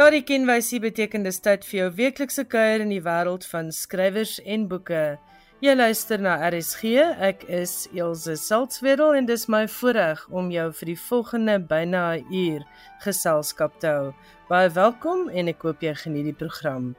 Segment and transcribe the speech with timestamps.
[0.00, 4.62] Daardie kenwysie beteken dis tyd vir jou weeklikse kuier in die wêreld van skrywers en
[4.70, 5.18] boeke.
[5.60, 6.94] Jy luister na RSG.
[7.28, 12.32] Ek is Elsje Salzwetel en dis my voorreg om jou vir die volgende byna 'n
[12.32, 12.64] uur
[13.04, 14.14] geselskap te hou.
[14.48, 16.94] Baie welkom en ek hoop jy geniet die program.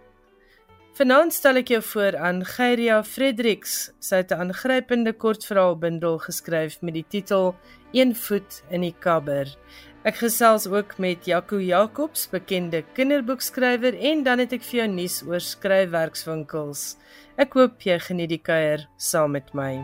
[0.93, 3.91] Vanaand stel ek jou voor aan Geyria Fredericks.
[3.99, 7.55] Sy het 'n aangrypende kortverhaalbundel geskryf met die titel
[7.93, 9.47] Een voet in die kabber.
[10.01, 15.19] Ek gesels ook met Jaco Jacobs, bekende kinderboekskrywer en dan het ek vir jou nuus
[15.29, 16.95] oor skryfwerkswinkels.
[17.37, 19.77] Ek hoop jy geniet die kuier saam met my.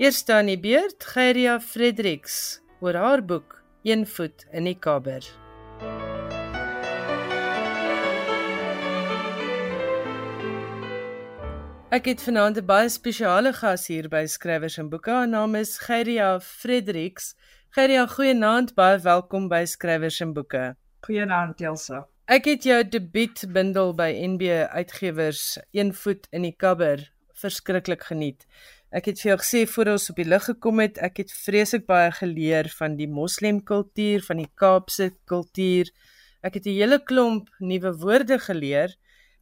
[0.00, 5.43] Eerste aan die beurt, Geyria Fredericks oor haar boek Een voet in die kabber.
[11.94, 15.10] Ek het vanaand 'n baie spesiale gas hier by Skrywers en Boeke.
[15.10, 17.36] Haar naam is Geyria Fredericks.
[17.70, 20.76] Geyria, goeienaand, baie welkom by Skrywers en Boeke.
[21.06, 22.08] Goeienaand, Elsa.
[22.26, 28.46] Ek het jou debuutbundel by NB Uitgewers, Een voet in die kabber, verskriklik geniet.
[28.94, 31.86] Ek het vir jou gesê voor ons op die lig gekom het, ek het vreeslik
[31.86, 35.90] baie geleer van die moslemkultuur, van die Kaapse kultuur.
[36.42, 38.94] Ek het 'n hele klomp nuwe woorde geleer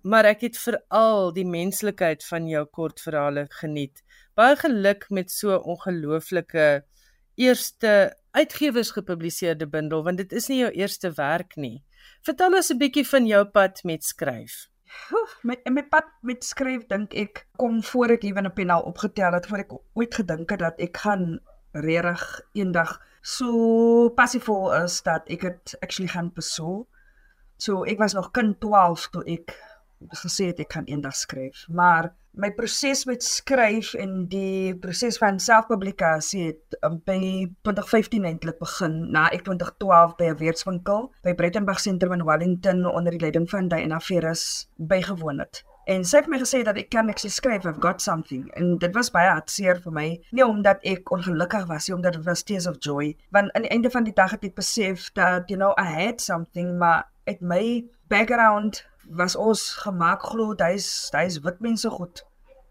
[0.03, 4.03] maar ek het veral die menslikheid van jou kortverhale geniet.
[4.39, 6.83] Baie geluk met so ongelooflike
[7.41, 11.83] eerste uitgewers gepubliseerde bundel want dit is nie jou eerste werk nie.
[12.27, 14.72] Vertel ons 'n bietjie van jou pad met skryf.
[15.43, 19.47] Met my pad met skryf dink ek kom voor ek ewen 'n penaal opgetel het
[19.47, 21.41] voor ek ooit gedink het dat ek gaan
[21.73, 26.89] regtig eendag so passievol is dat ek dit actually gaan besoek.
[27.57, 29.55] So ek was nog kind 12 toe ek
[30.23, 35.41] gesê het ek gaan eendag skryf, maar my proses met skryf en die proses van
[35.43, 37.19] selfpublikasie het um, by
[37.69, 43.13] 2015 eintlik begin na ek 2012 by 'n weerswinkel by Brettenberg Sentrum in Wellington onder
[43.13, 45.65] die leiding van Diana Ferris bygewoon het.
[45.85, 48.47] En sy het my gesê dat ek kan ek skryf I've got something.
[48.55, 52.25] En dit was baie hartseer vir my nie omdat ek ongelukkig was nie omdat dit
[52.25, 53.17] was tears of joy.
[53.31, 56.21] Want aan die einde van die dag het ek besef dat you know I had
[56.21, 58.87] something maar het my background
[59.17, 62.23] was ons gemaak glo hy's hy's wit mense goed.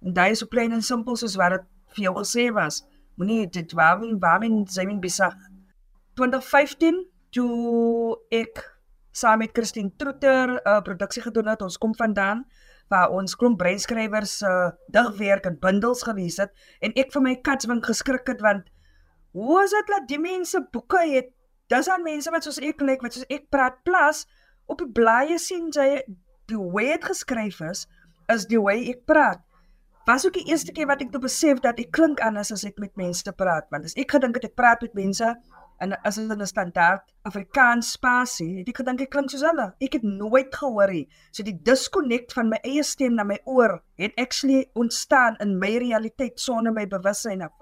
[0.02, 2.82] En hy is so klein en simpel soos wat dit vir jou gesê was.
[3.20, 5.36] Moenie dit waarin waarin sy min besig.
[6.20, 7.04] 2015
[7.36, 8.64] toe ek
[9.12, 11.62] saam met Christine Trotter 'n uh, produksie gedoen het.
[11.62, 12.46] Ons kom vandaan
[12.92, 16.52] waar ons klomp breinskrywers uh, digwerk en bundels gelees het
[16.84, 18.68] en ek vir my katswink geskrik het want
[19.32, 21.32] hoe is dit dat die mense boeke het?
[21.72, 24.26] Dis aan mense wat soos ek lyk, wat soos ek praat plus
[24.68, 26.02] op die blaaie sien jy
[26.52, 27.88] die way dit geskryf is,
[28.32, 29.42] is die way ek praat.
[30.08, 32.80] Was ook die eerste keer wat ek toe besef dat ek klink anders as ek
[32.82, 35.28] met mense praat, want as ek gedink het ek praat met mense
[35.82, 39.74] en as dit 'n standaard Afrikaans spasie, het ek gedink ek klink soos hulle.
[39.82, 41.08] Ek het nooit gehoor nie.
[41.32, 45.78] So die disconnect van my eie stem na my oor het actually ontstaan in my
[45.78, 47.54] realiteit sonder my bewussyn af.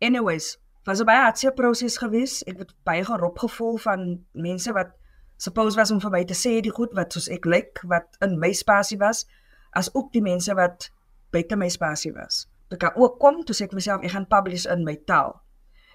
[0.00, 2.42] Anyways, was 'n baie hartseer proses geweest.
[2.48, 4.90] Ek het baie gerop gevoel van mense wat
[5.40, 8.36] suppose was om vir my te sê die goed wat soos ek lyk wat in
[8.42, 9.24] my spasie was
[9.80, 10.90] as ook die mense wat
[11.32, 12.44] buite my spasie was.
[12.68, 15.38] Dit kan ook kom toe sê ek myself ek gaan publish in my taal.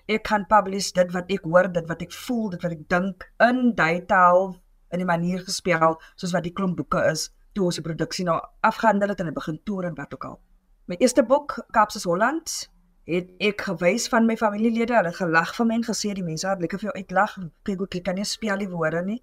[0.09, 3.25] Ek kan publish dit wat ek hoor, dit wat ek voel, dit wat ek dink
[3.41, 4.55] in daai taal
[4.93, 8.39] in 'n manier gespeel soos wat die klomp boeke is toe ons die produksie nou
[8.61, 10.39] afgehandel het en dit begin toer en wat ook al.
[10.85, 12.69] My eerste boek Kaapse Holland
[13.05, 16.61] het ek gewys van my familielede, hulle gelag van my en gesê die mense het
[16.61, 17.37] lekker vir jou uitlag.
[17.63, 19.21] Kyk ek kan nie speel die woorde nie.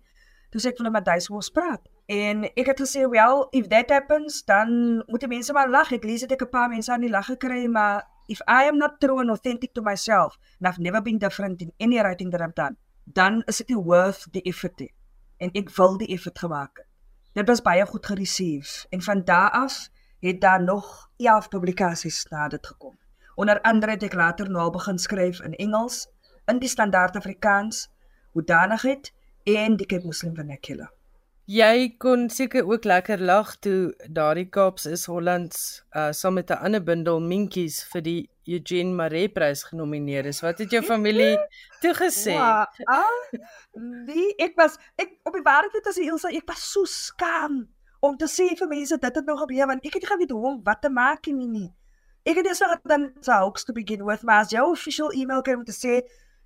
[0.52, 1.86] Toe sê ek vir hulle maar duis wou praat.
[2.12, 5.92] En ek het gesê, "Well, if that happens, dan moet die mense maar lag.
[5.92, 8.76] Ek lees dit ek 'n paar mense aan die lag gekry, maar if I am
[8.76, 12.40] not true and authentic to myself, and I've never been different in any writing that
[12.40, 14.78] I've done, dan is dit worth the effort.
[14.78, 14.92] Nie.
[15.38, 16.86] En ek wil die effort gemaak het.
[17.32, 19.88] Dit was baie goed gereceive en van daar af
[20.20, 22.98] het daar nog 11 publikasies na dit gekom.
[23.34, 26.06] Onder andere het ek later nou al begin skryf in Engels,
[26.46, 27.88] in die standaard Afrikaans,
[28.32, 29.12] hoedanigheid
[29.44, 30.90] Cape Muslim vernacular.
[31.50, 36.62] Jy kon seker ook lekker lag toe daardie Kaaps is Hollands uh saam met 'n
[36.62, 40.40] ander bundel Minkies vir die Eugene Maree Prys genomineer is.
[40.40, 41.38] Wat het jou familie
[41.80, 42.32] toe gesê?
[42.38, 43.38] Ja, ah,
[44.06, 47.66] wie ek was ek op die waarheid het as Elsa ek was so skaam
[48.00, 50.46] om te sê vir mense dit het nog gebeur want ek het nie geweet hoe
[50.46, 51.70] om wat te maak nie nie.
[52.22, 55.72] Ek het net dan sou to begin with maar as jou official email kom te
[55.72, 56.02] sê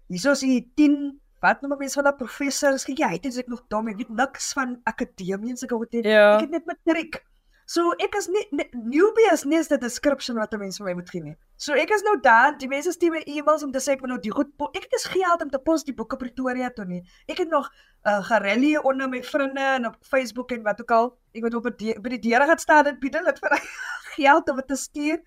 [0.09, 2.79] hierso is die 10 wat noem mense van 'n professor?
[2.79, 6.03] Skielik hy het ek nog dom, ek weet niks van akademie en sulke goed nie.
[6.03, 6.37] Ja.
[6.37, 7.23] Ek het net matriek.
[7.67, 10.95] So ek is nie, nie newbie is nie 'n description wat 'n mens vir my
[10.95, 11.37] moet gee nie.
[11.57, 14.11] So ek is nou daar, die mense stuur my e-mails om te sê ek moet
[14.11, 17.03] nou die goed ek het dis geld om te pos die boeke Pretoria toe nie.
[17.29, 17.69] Ek het nog
[18.07, 21.19] uh, gerellie onder my vriende en op Facebook en wat ook al.
[21.35, 23.59] Ek moet op by die deure gaan staan en bied hulle vir
[24.17, 25.19] geld om dit te stuur.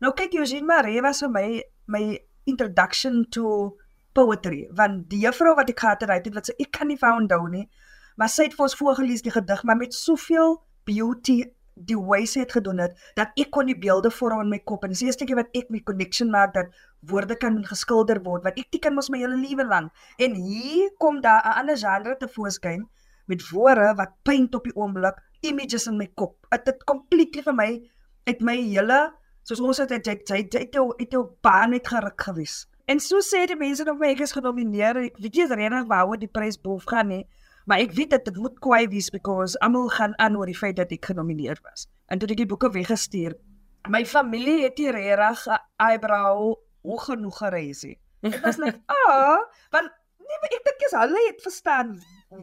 [0.00, 3.78] Nou kyk Eugene Maree was vir my my introduction to
[4.12, 7.24] poetry want die juffrou wat ek gehad het, het wat sy ek kan nie van
[7.24, 7.68] onthou nie,
[8.16, 11.42] maar sy het vir ons voorgeles die gedig maar met soveel beauty
[11.74, 14.84] die way sy het gedoen het dat ek kon die beelde vorm in my kop
[14.84, 16.74] en sies stukkie wat ek my connection maak dat
[17.08, 21.20] woorde kan geskilder word wat ek teken mos my hele lewe lank en hier kom
[21.24, 22.84] daar 'n ander genre te voorskyn
[23.26, 27.54] met woorde wat paint op die oomblik images in my kop dit het completely vir
[27.54, 27.70] my
[28.28, 29.00] uit my hele
[29.42, 30.62] soos ons het jy jy jy
[30.98, 34.98] het jou baan net geruk gewees En so sê die mense dan ek is genomineer.
[35.06, 37.22] Ek weet nie regtig waaroor die prys boef gaan nie,
[37.66, 40.76] maar ek weet dat dit moet kwai wees because almal gaan aan oor die feit
[40.76, 41.86] dat ek genomineer was.
[42.10, 43.38] En toe ek die boeke weggestuur,
[43.88, 47.86] my familie het hier regtig 'n eyebrow hoog genoeg gereis.
[48.22, 49.38] Dit was net, "Ah,
[49.70, 51.96] want nee, maar ek dink jy's hulle het verstaan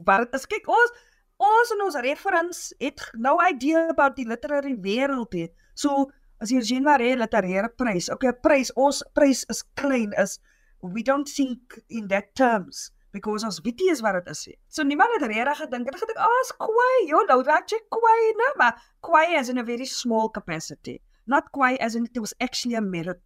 [0.05, 0.47] wat dit is.
[0.47, 0.91] Kyk, ons
[1.39, 5.47] ons en ons reference het no idea about die literary wêreld nie.
[5.73, 8.09] So as jy Jean Marais literêre prys.
[8.09, 10.39] Okay, prys, ons prys is klein is
[10.81, 14.57] we don't think in that terms because ons weet nie wat dit is nie.
[14.69, 15.89] So niemand het regtig gedink.
[15.89, 16.97] Hulle gedink, "Ag, oh, is kwai.
[17.09, 20.99] Jo, nou dat jy kwai, nee, maar kwai is in a very small capacity.
[21.25, 23.19] Not kwai as in it was actually a merit.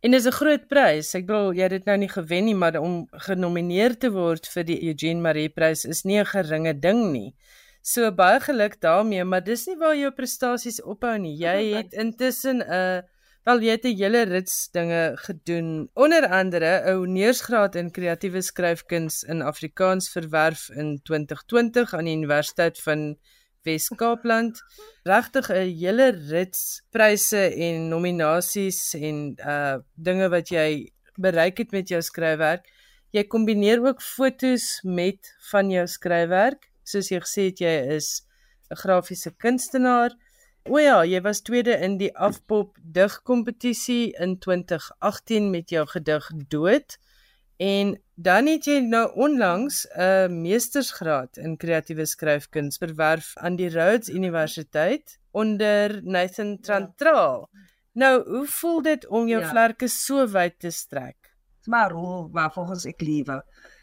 [0.00, 1.14] En dis 'n groot prys.
[1.14, 4.64] Ek bedoel, jy het dit nou nie gewen nie, maar om genomineer te word vir
[4.64, 7.34] die Eugene Marais prys is nie 'n geringe ding nie.
[7.82, 11.36] So baie geluk daarmee, maar dis nie waar jou prestasies ophou nie.
[11.38, 13.00] Jy het intussen 'n uh,
[13.48, 15.88] wel jy het 'n hele rits dinge gedoen.
[15.94, 22.78] Onder andere 'n honeursgraad in kreatiewe skryfkuns in Afrikaans verwerf in 2020 aan die Universiteit
[22.78, 23.16] van
[23.62, 24.62] Wes-Kaapland.
[25.02, 31.88] Regtig 'n hele rits pryse en nominasies en uh dinge wat jy bereik het met
[31.88, 32.68] jou skryfwerk.
[33.10, 38.22] Jy kombineer ook fotos met van jou skryfwerk soos jy gesê het jy is
[38.70, 40.16] 'n grafiese kunstenaar.
[40.68, 46.98] O ja, jy was tweede in die Afpop digkompetisie in 2018 met jou gedig Dood.
[47.56, 54.08] En dan het jy nou onlangs 'n meestersgraad in kreatiewe skryfkuns verwerf aan die Rhodes
[54.08, 57.48] Universiteit onder Nathan Trantraal.
[57.52, 57.58] Ja.
[57.92, 59.48] Nou, hoe voel dit om jou ja.
[59.48, 61.32] vlerke so wyd te strek?
[61.58, 63.40] Dis maar rol waar volgens ek lewe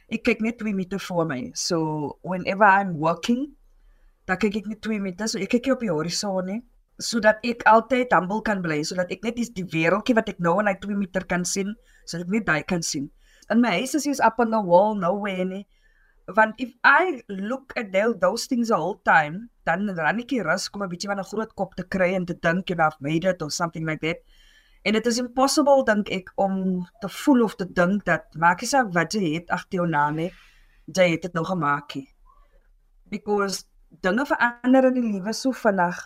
[0.10, 1.52] ek kyk net 2 meter voor my.
[1.54, 3.56] So whenever I'm working,
[4.26, 5.28] dan kyk ek net 2 meter.
[5.28, 6.62] So ek kyk op die horison nie
[7.02, 10.70] sodat ek altyd humble kan bly, sodat ek net die wêreldjie wat ek nou in
[10.72, 11.76] hy 2 meter kan sien,
[12.08, 13.10] sodat ek net daai kan sien.
[13.52, 15.66] In my huis is up on the wall nowhere nie.
[16.36, 20.70] Want if I look at those things the whole time, dan ran ek hier rus
[20.70, 23.26] kom 'n bietjie van 'n groot kop te kry en te dink jy have made
[23.26, 24.24] it or something like that.
[24.86, 26.58] En dit is impossible dink ek om
[27.02, 30.20] te voel of te dink dat maak nie saak wat jy het agter jou naam
[30.22, 30.32] nie,
[30.94, 32.06] jy het dit nou gemaak nie.
[33.10, 33.64] Because
[34.06, 35.98] dinge verander in die lewe so vinnig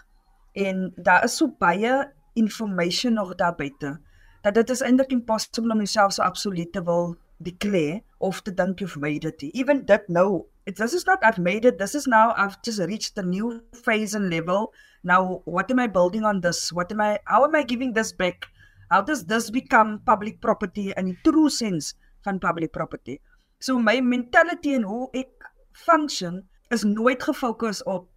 [0.63, 1.97] en daar is so baie
[2.39, 3.97] information nog daar buite
[4.41, 8.79] dat dit is eintlik impossible om jouself so absoluut te wil declare of te dink
[8.79, 9.43] you've made it.
[9.43, 11.77] Even that no, it this is not I've made it.
[11.77, 14.71] This is now I've just reached a new phase and level.
[15.03, 16.71] Now what am I building on this?
[16.71, 18.47] What am I how am I giving this back?
[18.89, 23.19] How does this become public property in the true sense van public property.
[23.59, 26.43] So my mentality en hoe ek function
[26.73, 28.09] is nooit gefokus op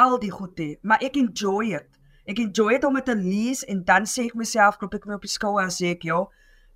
[0.00, 1.88] al die goede maar ek enjoy it.
[2.28, 5.18] Ek enjoy dit om dit te lees en dan sê ek myself klop ek my
[5.18, 6.22] op die skouer en sê ek ja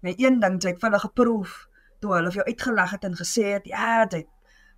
[0.04, 1.66] my een ding het van 'n geproef
[2.00, 4.28] toe hulle vir jou uitgeleg het en gesê het ja dit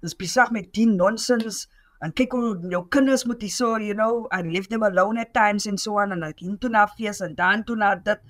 [0.02, 1.66] is besig met die nonsens
[2.00, 5.34] en kyk hoe jou kinders moet hier so you know and leave them alone at
[5.34, 8.20] times and so on and like into na fees en dan toe na dit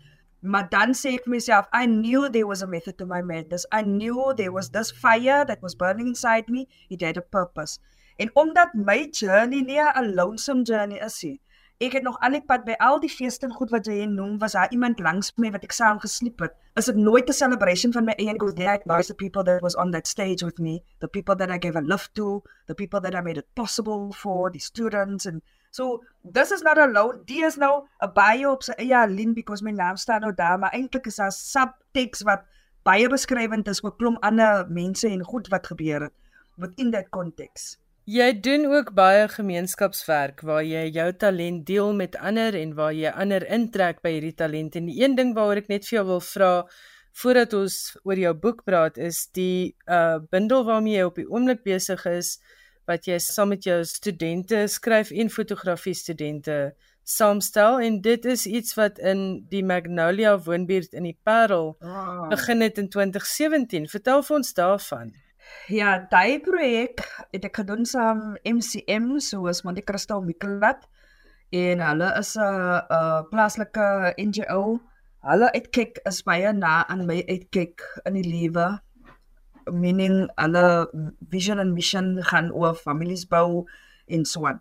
[0.41, 3.67] Maar dan sê ek myself, I knew there was a method to my madness.
[3.73, 6.69] I knew there was this fire that was burning inside me.
[6.89, 7.79] It had a purpose.
[8.17, 11.41] En omdat my journey nie 'n lonesome journey is nie.
[11.79, 14.39] Ek het nog al die pad by al die feeste en goed wat jy noem,
[14.43, 16.57] was daar iemand langs my wat ek saam gesleep het.
[16.75, 19.77] Is dit nooit 'n celebration van my eie goals there was the people that was
[19.77, 23.01] on that stage with me, the people that I gave a love to, the people
[23.01, 25.43] that I made it possible for, the students and
[25.79, 27.23] So this is not alone.
[27.31, 30.59] Die is nou 'n bio op sy eie lyn because my naam staan nou daar,
[30.59, 32.43] maar eintlik is daar subtext wat
[32.83, 36.17] baie beskrywend is oor klomp ander mense en goed wat gebeur het
[36.57, 37.79] within that context.
[38.09, 43.11] Jy doen ook baie gemeenskapswerk waar jy jou talent deel met ander en waar jy
[43.13, 44.77] ander intrek by hierdie talent.
[44.77, 46.53] En die een ding waaroor ek net vir jou wil vra
[47.23, 51.63] voordat ons oor jou boek praat is die uh bundel waarmee jy op die oomblik
[51.63, 52.39] besig is
[52.89, 56.59] wat jy saam met jou studente skryf en fotografie studente
[57.09, 62.29] saamstel en dit is iets wat in die Magnolia woonbuurt in die Parel oh.
[62.29, 63.89] begin het in 2017.
[63.89, 65.15] Vertel vir ons daarvan.
[65.73, 67.01] Ja, daai projek
[67.33, 70.85] het ek gedoen saam MCM soos Monte Cristo Mikkelat
[71.57, 74.81] en hulle is 'n 'n plaaslike NGO.
[75.29, 78.81] Hulle uitkyk is baie na aan my uitkyk in die lewe.
[79.73, 80.65] Meaning hulle
[81.31, 83.67] vision and mission gaan oor families bou
[84.09, 84.61] en so aan.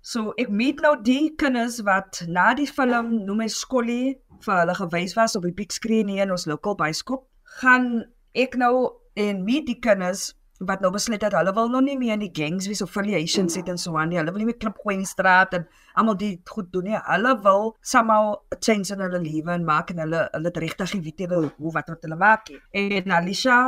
[0.00, 4.76] So ek meet nou die kinders wat na die film noem my Skolly vir hulle
[4.78, 7.26] gewys was op die big screen hier in ons local bioskop.
[7.60, 8.74] Gaan ek nou
[9.20, 12.32] en meet die kinders wat nou besluit het hulle wil nog nie meer in die
[12.36, 14.18] gangs wees of affiliations sit en so aan nie.
[14.20, 15.64] Hulle wil nie meer klip gooi in die straat en
[16.00, 16.98] almal dit goed doen nie.
[17.06, 21.24] Hulle wil somehow change in hulle lewe en maak en hulle hulle het regtig weet
[21.24, 22.52] hulle hoe wat wat hulle maak.
[22.76, 23.60] En Alicia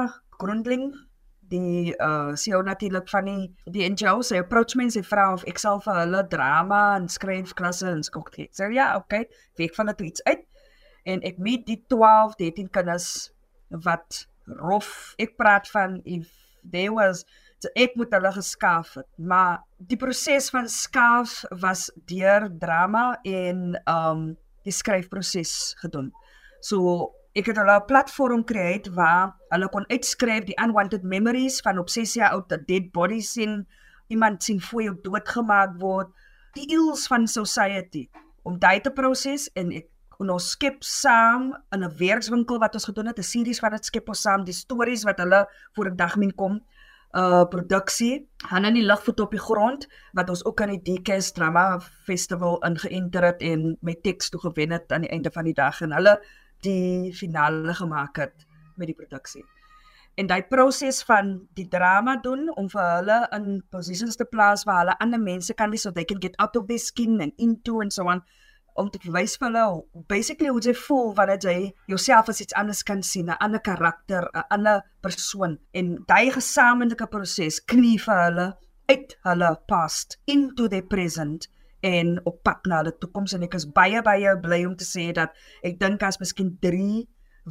[0.43, 0.91] Grundling
[1.53, 5.81] die uh CEO natuurlik van die die NGO se approach mense vra of ek sal
[5.85, 8.49] vir hulle drama en skryf klasse en skok gee.
[8.57, 9.27] So ja, okay.
[9.61, 10.45] Week van dit iets uit.
[11.05, 13.09] En ek meet die 12, 13 kinders
[13.85, 14.27] wat
[14.63, 15.15] rof.
[15.23, 16.31] Ek praat van if
[16.63, 17.25] there was
[17.79, 24.25] ek moet hulle geskaaf het, maar die proses van skaaf was deur drama en um
[24.67, 26.11] die skryfproses gedoen.
[26.63, 31.79] So ek het hulle 'n platform gecreate waar hulle kon uitskryf die unwanted memories van
[31.79, 33.67] obsessie oud the dead bodies sien
[34.09, 36.09] iemand sien voor jou doodgemaak word.
[36.53, 38.09] Die ills van society
[38.43, 39.89] om dit te proses en ek
[40.23, 43.85] en ons skep saam in 'n werkswinkel wat ons gedoen het 'n series wat dit
[43.85, 46.61] skep ons saam die stories wat hulle voor 'n dag min kom
[47.13, 51.33] uh produksie han in die ligvoet op die grond wat ons ook aan die DKS
[51.33, 55.55] drama festival ingeënter het en met teks toe gewen het aan die einde van die
[55.55, 55.81] dag.
[55.81, 56.23] En hulle
[56.67, 59.45] die finale gemaak het met die produksie.
[60.21, 64.83] En daai proses van die drama doen om vir hulle in posisies te plaas waar
[64.83, 67.81] hulle ander mense kan wees so they can get out of their skin and into
[67.81, 68.21] and so on
[68.81, 71.57] om te wys vir hulle basically hoe jy voel wanneer jy
[71.93, 77.09] jouself as iets anders kan sien, 'n ander karakter, 'n ander persoon en daai gesamentlike
[77.17, 78.47] proses knie vir hulle
[78.89, 81.49] uit hulle past into their present
[81.83, 85.11] en op pad na die toekoms en ek is baie baie bly om te sê
[85.17, 85.35] dat
[85.67, 87.03] ek dink as miskien 3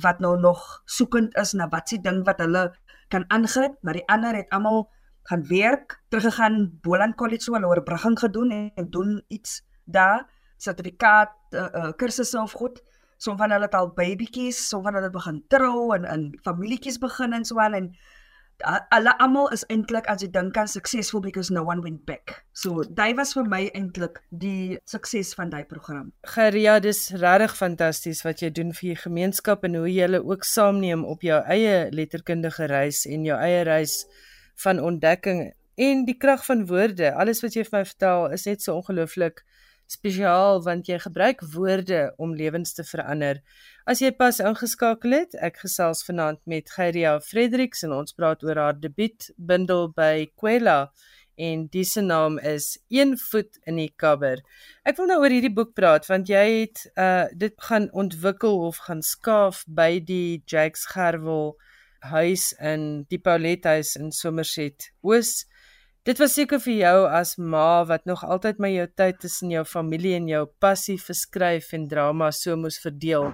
[0.04, 2.70] wat nou nog soekend is na wat se ding wat hulle
[3.12, 4.86] kan aangryp, maar die ander het almal
[5.28, 10.24] gaan werk, teruggegaan Boland College so hulle oorbrugging gedoen en doen iets daar
[10.58, 12.82] sertifikaat uh, uh, kursusse of goed.
[13.22, 16.98] Som van hulle het al babytjies, som van hulle het begin trou en in familietjies
[16.98, 17.92] begin en so aan en
[18.64, 22.44] hulle almal is eintlik as jy dink aan suksesvol because no one went back.
[22.54, 26.12] So dit was vir my eintlik die sukses van daai program.
[26.36, 30.46] Geria, dis regtig fantasties wat jy doen vir die gemeenskap en hoe jy hulle ook
[30.48, 34.04] saamneem op jou eie letterkundige reis en jou eie reis
[34.64, 35.50] van ontdekking
[35.82, 37.14] en die krag van woorde.
[37.14, 39.44] Alles wat jy vir my vertel is net so ongelooflik
[39.92, 43.42] spesiaal want jy gebruik woorde om lewens te verander.
[43.86, 48.62] As jy pas ingeskakel het, ek gesels vanaand met Geyria Fredericks en ons praat oor
[48.62, 50.92] haar debuutbundel by Kwela
[51.42, 54.44] en die se naam is Een voet in die kabber.
[54.86, 58.84] Ek wil nou oor hierdie boek praat want jy het uh dit gaan ontwikkel of
[58.88, 61.56] gaan skaaf by die Jakes Gerwel
[62.12, 65.46] huis in die Paulet huis in Somerset Oos.
[66.02, 69.62] Dit was seker vir jou as ma wat nog altyd my jou tyd tussen jou
[69.70, 73.28] familie en jou passie vir skryf en drama so moes verdeel.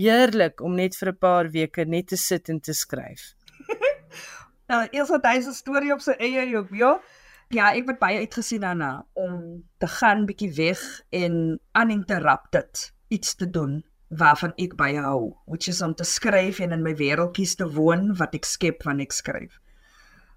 [0.00, 3.34] Heerlik om net vir 'n paar weke net te sit en te skryf.
[4.72, 6.98] nou, eers het hy 'n storie op sy eie jou ja.
[7.50, 10.80] Ja, ek het baie uitgesien daarna om te gaan bietjie weg
[11.12, 16.72] en uninterrupted iets te doen waarvan ek baie hou, which is om te skryf en
[16.72, 19.60] in my wêreldjies te woon wat ek skep wanneer ek skryf.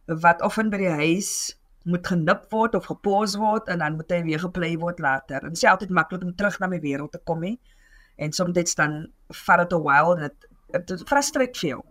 [0.08, 1.57] Wat often by die huis
[1.88, 5.42] moet genip word of gepos word en dan moet hy weer geplay word later.
[5.42, 7.56] En dit is altyd maklik om terug na my wêreld te kom nie.
[8.18, 8.98] En soms dan
[9.46, 10.48] vat dit 'n while en dit
[10.88, 11.84] dit frustreer veel.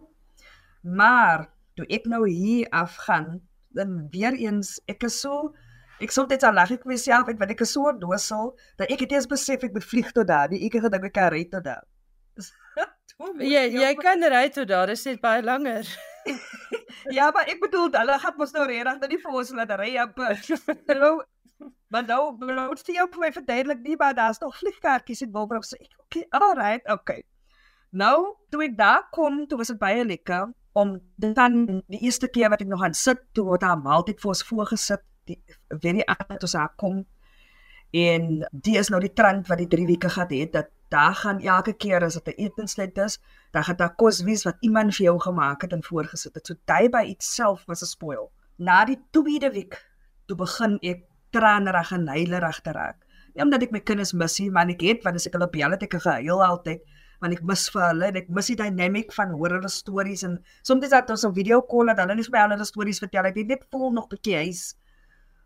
[0.83, 5.55] Maar toe ek nou hier afgaan, dan weer eens ek is so
[6.01, 9.01] ek sou dit al lag ek myself uit want ek is so dosel dat ek
[9.01, 10.49] het eers besef ek moet vlieg tot daar.
[10.49, 11.85] Die ek het gedink ek kan ry tot daar.
[13.41, 15.89] Ja, jy kan ry tot daar, dit is net baie langer.
[17.19, 19.93] Ja, maar ek bedoel, hulle gaan mos nou regtig nou nie vir ons laat ry
[20.03, 20.21] op.
[20.91, 21.15] Hallo.
[21.89, 25.65] Maar nou, nou het jy op my verduidelik nie, maar daar's nog vliegkaartjies in Wilbraf
[25.65, 25.79] sê.
[26.07, 27.23] Okay, alright, okay.
[27.97, 32.51] Nou, toe ek daar kom, toe was dit baie lekker om dan die eerste keer
[32.53, 35.39] wat ek nog aan sit, toe word daar maaltyd vir ons voorgesit, die
[35.71, 37.05] weet nie aan dat ons daar kom.
[37.91, 41.41] En die is nou die trend wat die 3 weke gehad het dat daar gaan
[41.41, 43.19] elke keer as dit 'n etenslet is,
[43.51, 46.47] dan gaan daar kos wees wat iemand vir jou gemaak het en voorgesit het.
[46.47, 48.31] So daai by itself was 'n spoil.
[48.57, 49.87] Na die tweede week,
[50.27, 53.07] toe begin ek tranerig en huilerig te raak.
[53.35, 55.71] Nie omdat ek my kinders mis nie, maar ek het want as ek hulle bel
[55.71, 56.81] het ek gehuil altyd
[57.21, 60.39] want ek mis vir hulle en ek mis die dynamic van hoor hulle stories en
[60.63, 63.25] soms dat ons 'n video call het, hulle net vir hulle stories vertel.
[63.25, 64.77] Het net voel nog bietjie huis.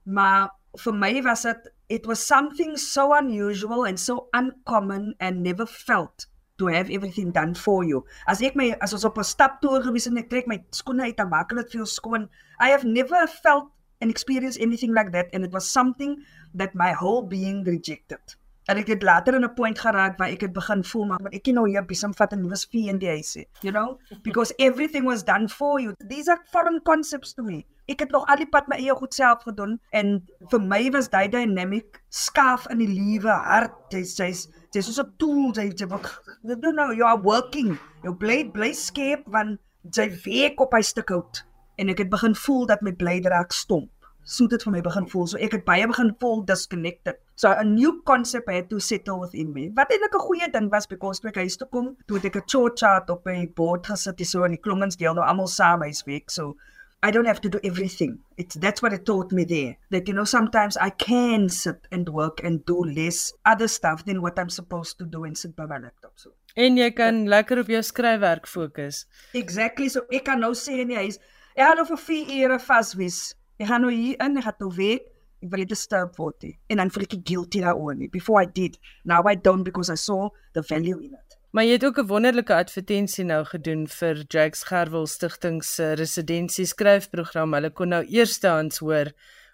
[0.04, 5.66] Maar vir my was dit it was something so unusual and so uncommon and never
[5.66, 6.26] felt
[6.58, 8.04] to have everything done for you.
[8.28, 11.08] As ek my as ons op 'n stap toer gewees en ek trek my skoene
[11.08, 12.28] uit en maak dit veel skoon,
[12.60, 16.22] I have never felt and experienced anything like that and it was something
[16.54, 18.36] that my whole being rejected.
[18.70, 21.42] En ek het later in 'n point geraak waar ek het begin voel maar ek
[21.42, 25.04] kan nou hier besom vat en was vir in die huis, you know, because everything
[25.04, 25.94] was done for you.
[26.08, 27.66] These are foreign concepts to me.
[27.90, 30.12] Ek het nog al die pad my eie goed self gedoen en
[30.52, 33.74] vir my was daai dynamic skaaf in die liewe hart.
[33.90, 36.06] Dis jy's jy's so 'n tool jy jy wat
[36.44, 37.78] no no you are working.
[38.04, 39.58] Jou blade bly skep van
[39.96, 41.42] jy week op hy stuk hout
[41.78, 43.90] en ek het begin voel dat my blade raak stomp.
[44.22, 45.26] So dit vir my begin voel.
[45.26, 47.16] So ek het baie begin voel disconnected.
[47.40, 49.70] So a new concept had to settle within me.
[49.74, 53.10] Wat eintlik 'n goeie ding was because ek huis toe kom, toe ek 'n chart
[53.10, 56.30] op my bord gesit, so in die klomens deel nou almal saam huiswerk.
[56.30, 56.56] So
[57.02, 58.18] I don't have to do everything.
[58.36, 59.78] It's that's what it taught me there.
[59.90, 64.20] That you know sometimes I can sit and work and do less other stuff than
[64.20, 66.12] what I'm supposed to do and sit by my laptop.
[66.16, 69.06] So en jy kan uh, lekker op jou skryfwerk fokus.
[69.32, 69.88] Exactly.
[69.88, 71.16] So ek kan nou sê in die huis,
[71.56, 73.22] ek gaan nou vir 4 ure vas wees.
[73.56, 75.08] Ek gaan nou hier in, ek gaan nou werk.
[75.40, 76.50] Ek wil dit disturb word.
[76.68, 78.10] En dan voel ek guilty daaroor nie.
[78.12, 78.76] Before I did.
[79.08, 81.29] Now I don't because I saw the value in it.
[81.50, 86.66] Maar jy het ook 'n wonderlike advertensie nou gedoen vir Jakes Gerwel Stichting se residensie
[86.66, 87.54] skryfprogram.
[87.54, 89.10] Hulle kon nou eerstehands hoor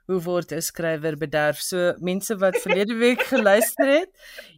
[0.07, 1.59] hoe word 'n skrywer bederf.
[1.61, 4.11] So mense wat verlede week geluister het,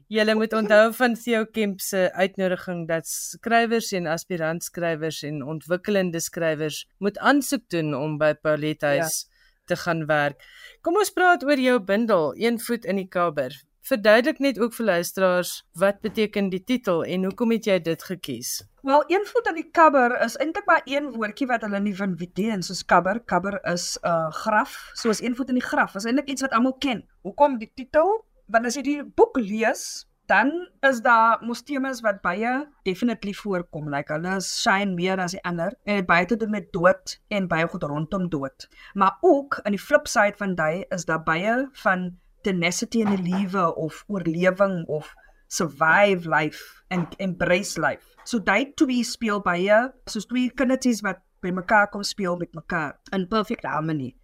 [0.08, 6.20] julle moet onthou van Theo Kemp se uitnodiging dat skrywers en aspirant skrywers en ontwikkelende
[6.20, 9.36] skrywers moet aansoek doen om by Paulethuis ja.
[9.64, 10.42] te gaan werk.
[10.80, 13.67] Kom ons praat oor jou bundel, Een voet in die kaber.
[13.88, 18.50] Verduidelik net ook vir luisteraars wat beteken die titel en hoekom het jy dit gekies?
[18.84, 22.16] Wel, een voet aan die kabber is eintlik maar een woordjie wat hulle nie van
[22.20, 23.22] weet soos kabber.
[23.24, 25.94] Kabber is 'n uh, graf, soos een voet in die graf.
[25.94, 27.00] Is eintlik iets wat almal ken.
[27.22, 28.26] Hoekom die titel?
[28.46, 33.88] Want as jy die boek lees, dan is daar mostemes wat baie definitely voorkom.
[33.88, 37.48] Like hulle shine meer as die ander en dit baie te doen met dood en
[37.48, 38.68] baie goed rondom dood.
[38.92, 43.24] Maar ook aan die flip side van daai is daar baie van tenacity in die
[43.30, 45.10] lewe of oorlewing of
[45.48, 48.04] survive life and embrace life.
[48.24, 52.96] So daai twee speel baie soos twee kindertjies wat by mekaar kom speel met mekaar
[53.16, 54.14] in perfect harmony.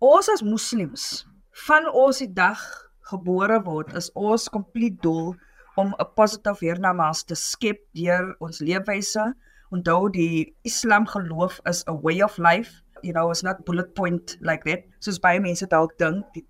[0.00, 1.26] Ons as moslems
[1.66, 2.62] van ons die dag
[3.10, 5.34] gebore word is ons kompleet doel
[5.78, 9.24] om 'n positive hiernamaals te skep deur ons leefwyse.
[9.70, 12.82] Onthou die Islam geloof is a way of life.
[13.02, 14.84] You know, it's not bullet point like that.
[14.98, 16.44] Soos baie mense dalk dink, die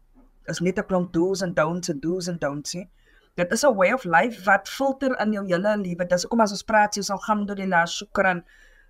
[0.48, 2.88] is net 'n klomp do's en don'ts en do's en don'ts nie.
[3.36, 6.06] Dit is 'n way of life wat filter in jou hele lewe.
[6.06, 8.42] Dis hoekom as ons praat jy sal gaan deur die las shukran.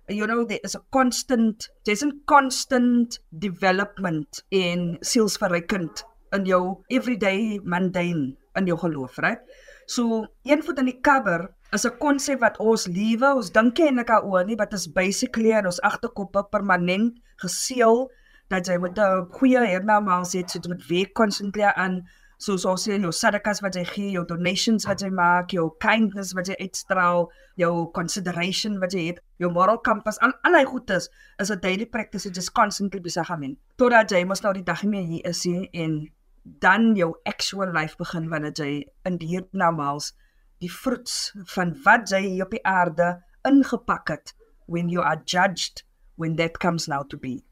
[0.07, 7.59] You know there is a constant there's a constant development in sielsverrykkend in jou everyday
[7.63, 9.39] mundane in jou geloof, right?
[9.85, 13.99] So een voet in die kabber is 'n konsep wat ons lewe, ons dink en
[13.99, 18.09] ek oor nie, but is basically in ons agterkoppe permanent geseël
[18.49, 22.03] dat jy met 'n goeie hernamaal sit, so jy moet weer konsentreer aan
[22.39, 26.31] soos ons sê jou sadakas wat jy gee, jou donations wat jy maak, jou kindness
[26.37, 27.27] wat jy uitstraal,
[27.59, 31.09] jou consideration wat jy het, jou moral compass, al allei goedes
[31.39, 33.57] is 'n daily practice jy just constantly besig aan.
[33.77, 36.07] Totdat jy mos nou die dag mee hier is hier en
[36.43, 40.13] dan jou actual life begin wanneer jy in die hiernamaals
[40.59, 44.33] die vrugte van wat jy hier op die aarde ingepak het
[44.67, 45.83] when you are judged
[46.15, 47.43] when that comes now to be.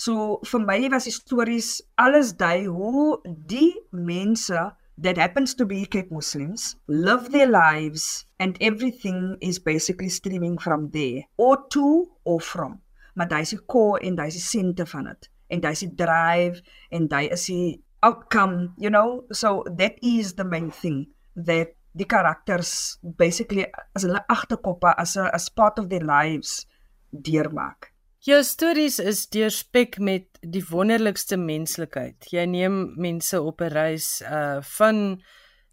[0.00, 1.66] So vir my was die stories
[2.00, 3.18] alles dui hoe
[3.50, 4.62] die mense
[4.96, 10.88] that happens to be Cape Muslims live their lives and everything is basically streaming from
[10.96, 12.80] there or to or from.
[13.12, 15.84] Maar daai is die core en daai is die sente van dit en daai is
[15.84, 19.28] die drive en daai is die outcome, you know?
[19.36, 25.28] So that is the main thing that die karakters basically as hulle agterkoppe as 'n
[25.28, 26.64] as part of their lives
[27.12, 27.89] deurmaak.
[28.20, 32.26] Jou stories is deurspek met die wonderlikste menslikheid.
[32.28, 35.22] Jy neem mense op 'n reis uh van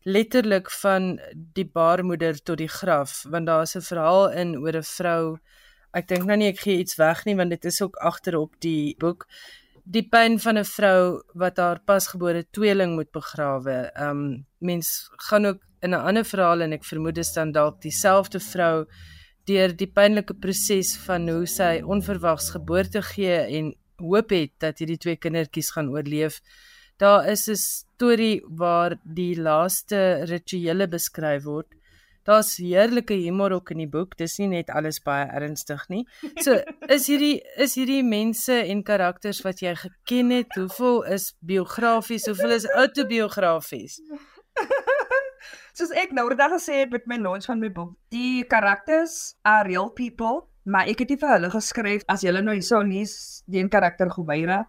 [0.05, 1.19] letterlik van
[1.53, 5.37] die baarmoeder tot die graf, want daar's 'n verhaal in oor 'n vrou.
[5.93, 8.95] Ek dink nou nie ek gee iets weg nie want dit is ook agterop die
[8.97, 9.27] boek.
[9.83, 13.91] die pyn van 'n vrou wat haar pasgebore tweeling moet begrawe.
[13.95, 18.39] Um mens gaan ook in 'n ander verhaal en ek vermoed dit staan dalk dieselfde
[18.39, 18.85] vrou
[19.47, 24.99] deur die pynlike proses van hoe sy onverwags geboorte gee en hoop het dat hierdie
[25.01, 26.41] twee kindertjies gaan oorleef.
[26.97, 31.67] Daar is 'n storie waar die laaste rituele beskryf word.
[32.23, 34.17] Daar's heerlike humor ook in die boek.
[34.17, 36.03] Dis nie net alles baie ernstig nie.
[36.43, 36.59] So,
[36.95, 42.51] is hierdie is hierdie mense en karakters wat jy geken het, hoeveel is biografies, hoeveel
[42.51, 44.01] is autobiografies?
[45.73, 49.67] Soos ek nou net gesê het met my launch van my boek, die karakters are
[49.67, 53.59] real people, maar ek het dit vir hulle geskryf as julle nou hierso lees die
[53.61, 54.65] een karakter Gomeira,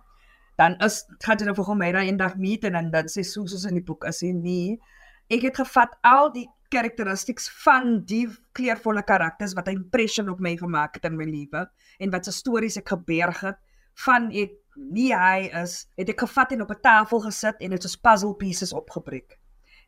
[0.59, 3.67] dan is gaan jy nou vir Gomeira eendag meet en dan dan sê soos soos
[3.71, 4.79] in die boek as hy nie
[5.31, 10.57] ek het gevat al die karakteristiks van die kleurvolle karakters wat 'n impression op my
[10.57, 13.59] gemaak het in my lewe en wat se stories ek geberg het.
[14.05, 17.83] Van ek nie hy is het ek gevat en op 'n tafel gesit en dit
[17.83, 19.39] soos puzzle pieces opgebreek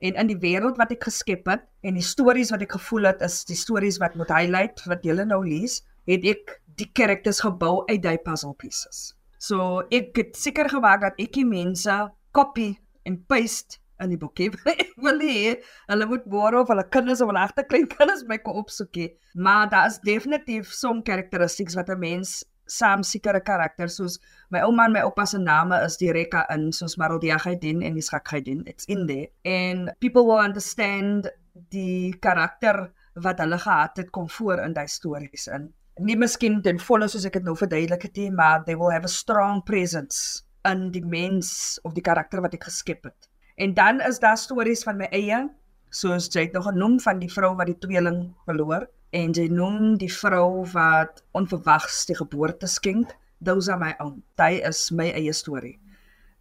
[0.00, 3.24] en in die wêreld wat ek geskep het en die stories wat ek gevoel het
[3.26, 7.82] is die stories wat moet highlight wat julle nou lees, het ek die karakters gebou
[7.90, 9.10] uit daai puzzle pieces.
[9.40, 11.96] So ek het seker gemaak dat ek die mense
[12.36, 12.72] copy
[13.08, 14.48] en paste in die boekie.
[14.72, 15.58] ek wil hê
[15.90, 19.10] hulle moet môre of hulle kinders of hulle agter klein kinders my kom opsoekie.
[19.34, 24.18] Maar daar is definitief some characteristics wat 'n mens saam sekere karakters soos
[24.54, 28.28] my ouma en my oupa se name is direk in soos Marodia Gaidin en Isak
[28.30, 29.28] Gaidin it's in there.
[29.44, 31.30] And people will understand
[31.74, 35.70] die karakter wat hulle gehad het kom voor in daai stories in.
[36.00, 39.04] Nie miskien ten volle soos ek dit nou verduidelik het nie maar they will have
[39.04, 43.28] a strong presence in die mens of die karakter wat ek geskep het.
[43.60, 45.42] En dan is daar stories van my eie
[45.90, 49.96] soos jy het nog genoem van die vrou wat die tweeling verloor en jy noem
[49.98, 54.22] die vrou wat onverwags die geboorte skenk those are my own.
[54.36, 55.78] They is my eie story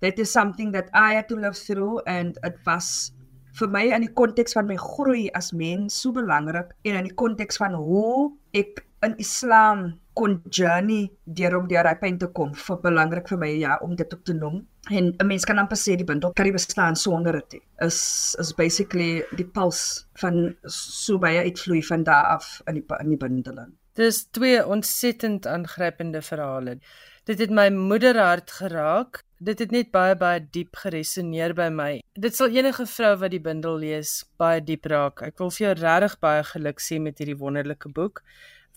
[0.02, 3.12] that is something that i had to live through and it was
[3.60, 7.18] vir my in die konteks van my groei as mens so belangrik en in die
[7.22, 11.02] konteks van hoe ek in islam kon journey
[11.40, 14.24] deur om deur daai pyn te kom vir belangrik vir my ja om dit op
[14.30, 14.62] te noem.
[14.90, 18.00] En 'n mens kan amper sê die bindel kan nie bestaan sonder dit is
[18.40, 23.22] is basically die puls van so baie uitvloei van daar af in die in die
[23.26, 23.68] bindel
[24.00, 26.78] dis twee ontsettend aangrypende verhale.
[27.28, 29.24] Dit het my moederhart geraak.
[29.40, 31.92] Dit het net baie baie diep geresoneer by my.
[32.20, 35.24] Dit sal enige vrou wat die bindel lees baie diep raak.
[35.28, 38.24] Ek wil vir jou regtig baie geluk sê met hierdie wonderlike boek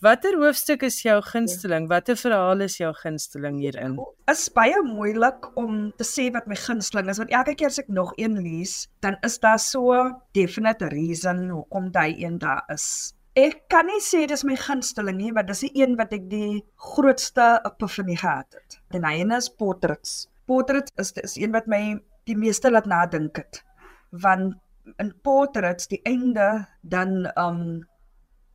[0.01, 1.85] Watter hoofstuk is jou gunsteling?
[1.87, 3.97] Watter verhaal is jou gunsteling hierin?
[4.31, 7.91] Is baie moeilik om te sê wat my gunsteling is want elke keer as ek
[7.93, 9.95] nog een lees, dan is daar so
[10.35, 13.13] definite reason hoekom daai een daar is.
[13.39, 16.59] Ek kan nie sê dis my gunsteling nie, maar dis die een wat ek die
[16.89, 18.77] grootste epiphany gehad het.
[18.93, 20.27] Die ene is Portraits.
[20.49, 21.95] Portraits is is een wat my
[22.29, 23.63] die meeste laat nadink het.
[24.11, 24.59] Want
[24.99, 27.87] in Portraits die einde dan um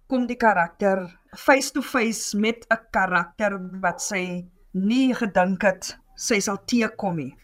[0.08, 1.04] kom die karakter
[1.36, 7.34] face to face met 'n karakter wat sy nie gedink het sy sal teekom nie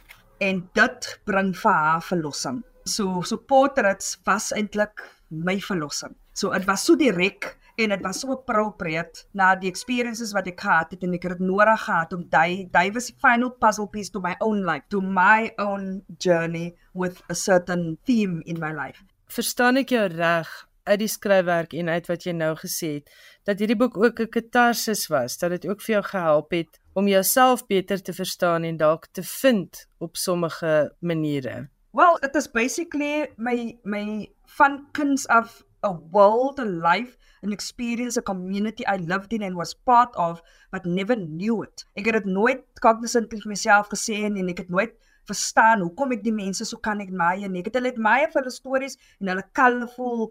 [0.41, 2.63] en dit bring vir haar verlossing.
[2.85, 6.15] So so portraits was eintlik my verlossing.
[6.33, 10.61] So dit was so direk en dit was so appropriate na die experiences wat ek
[10.61, 14.11] gehad het en ek het nodig gehad om daai daai was die final puzzle piece
[14.11, 19.05] to my own life, to my own journey with a certain theme in my life.
[19.29, 20.49] Verstaan ek jou reg?
[20.85, 23.13] Uit die skryfwerk en uit wat jy nou gesê het
[23.49, 27.09] dat hierdie boek ook 'n katarsis was, dat dit ook vir jou gehelp het om
[27.09, 31.69] jouself beter te verstaan en dalk te vind op sommige maniere.
[31.93, 38.17] Well, it is basically my my fun kins of a world, a life, an experience,
[38.17, 41.87] a community I lived in and was part of but never knew it.
[41.95, 44.95] Ek het dit nooit cognizant vir myself gesê en ek het nooit
[45.29, 48.19] verstaan hoekom ek die mense so kan ek my en ek het hulle het my
[48.27, 50.27] vir hulle stories en hulle colorful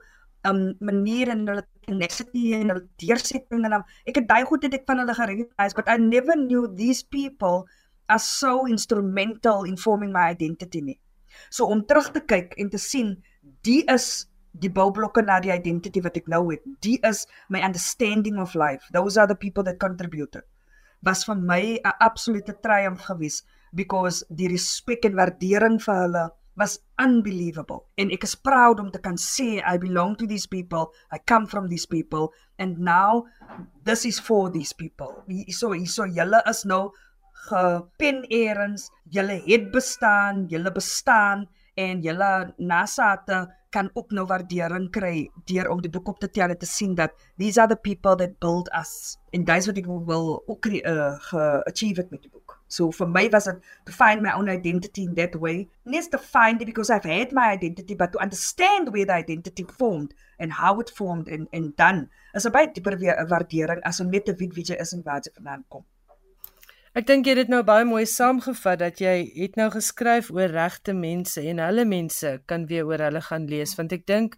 [0.49, 4.75] um manier en hulle tenacity en hulle deursetting en um, ek het daai goed het
[4.79, 7.63] ek van hulle gerecognize but I never knew these people
[8.09, 10.99] are so instrumental in forming my identity nie.
[11.49, 13.15] So om terug te kyk en te sien
[13.67, 14.27] die is
[14.61, 16.61] die boublokke na die identity wat ek nou het.
[16.85, 18.85] Die is my understanding of life.
[18.93, 20.45] Those are the people that contributed.
[21.03, 26.23] Was vir my 'n absolute triumph geweest because die respek en waardering vir hulle
[26.55, 27.85] was unbelievable.
[27.97, 30.91] And ek is proud om te kan sê I belong to these people.
[31.11, 32.31] I come from these people.
[32.59, 33.25] And now
[33.83, 35.23] this is for these people.
[35.49, 36.93] So so julle is nou
[37.49, 38.89] gepen erens.
[39.09, 41.47] Julle het bestaan julle bestaan.
[41.73, 46.53] En julle nasate kan ook nou waardering kry deur om die boek op te tel
[46.53, 49.17] en te sien dat these are the people that build us.
[49.33, 51.17] En dis wat ek wil ook uh,
[51.65, 55.15] achieve met die boek So for me was it to find my own identity in
[55.15, 55.69] that way.
[55.85, 59.63] Not to find it because I've had my identity, but to understand where the identity
[59.63, 62.97] formed and how it formed and and dan is 'n baie dieper
[63.29, 65.85] waardering as om net te weet wie jy is en waar jy vandaan kom.
[66.93, 70.51] Ek dink jy het dit nou baie mooi saamgevat dat jy het nou geskryf oor
[70.53, 74.37] regte mense en hulle mense kan weer oor hulle gaan lees want ek dink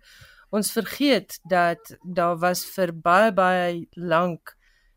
[0.55, 4.54] ons vergeet dat daar was vir baie baie lank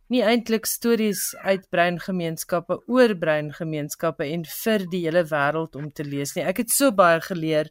[0.09, 6.35] nie eintlik stories uit breingemeenskappe oor breingemeenskappe en vir die hele wêreld om te lees
[6.37, 6.45] nie.
[6.45, 7.71] Ek het so baie geleer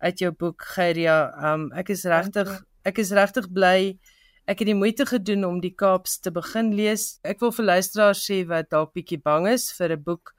[0.00, 1.18] uit jou boek Geyria.
[1.52, 2.50] Um ek is regtig
[2.84, 3.98] ek is regtig bly
[4.48, 7.18] Ek het die moeite gedoen om die Kaaps te begin lees.
[7.20, 10.32] Ek wil vir luisteraars sê wat dalk bietjie bang is vir 'n boek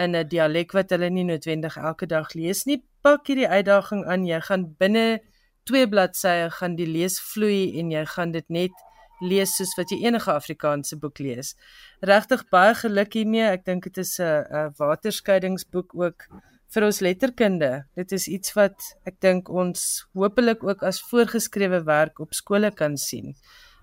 [0.00, 2.80] in 'n dialek wat hulle nie noodwendig elke dag lees nie.
[3.02, 4.24] Pak hierdie uitdaging aan.
[4.24, 5.20] Jy gaan binne
[5.68, 8.72] 2 bladsye gaan die lees vloei en jy gaan dit net
[9.20, 11.54] lees soos wat jy enige Afrikaanse boek lees.
[12.02, 13.46] Regtig baie geluk hiermee.
[13.50, 16.28] Ek dink dit is 'n waterskeidingsboek ook
[16.74, 17.70] vir ons letterkunde.
[17.96, 18.76] Dit is iets wat
[19.08, 23.34] ek dink ons hopelik ook as voorgeskrewe werk op skole kan sien.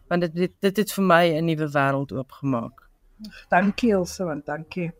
[0.10, 2.88] Want dit dit, dit het vir my 'n nuwe wêreld oopgemaak.
[3.50, 4.92] Dankie Elsə, want dankie.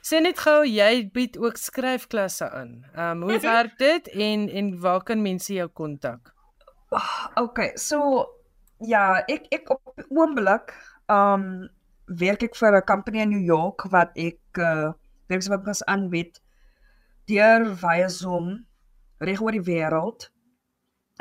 [0.00, 2.84] Sien net gou jy bied ook skryfklasse aan.
[2.94, 6.32] Ehm um, hoe werk dit en en waar kan mense jou kontak?
[6.90, 8.26] Oh, okay, so
[8.78, 10.74] ja, ek ek op oomblik
[11.06, 11.68] ehm um,
[12.06, 14.92] werk ek vir 'n company in New York wat ek uh
[15.28, 16.40] werkswapens aanbied
[17.26, 18.66] deur via Zoom
[19.18, 20.30] reg oor die wêreld.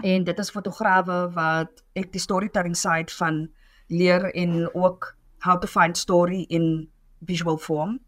[0.03, 3.47] En dit is fotograwe wat ek die storytelling side van
[3.87, 5.15] leer en ook
[5.45, 6.89] how to find story in
[7.21, 7.99] visual form.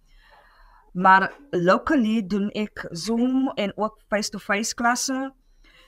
[0.93, 5.31] Maar locally doen ek Zoom en ook face-to-face klasse.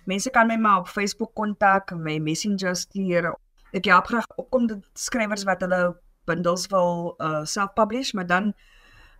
[0.05, 3.33] Mense kan my maar op Facebook kontak, my Messenger stuur.
[3.73, 5.81] Ek help graag opkom die skrywers wat hulle
[6.29, 8.53] bundels wil uh self-publish, maar dan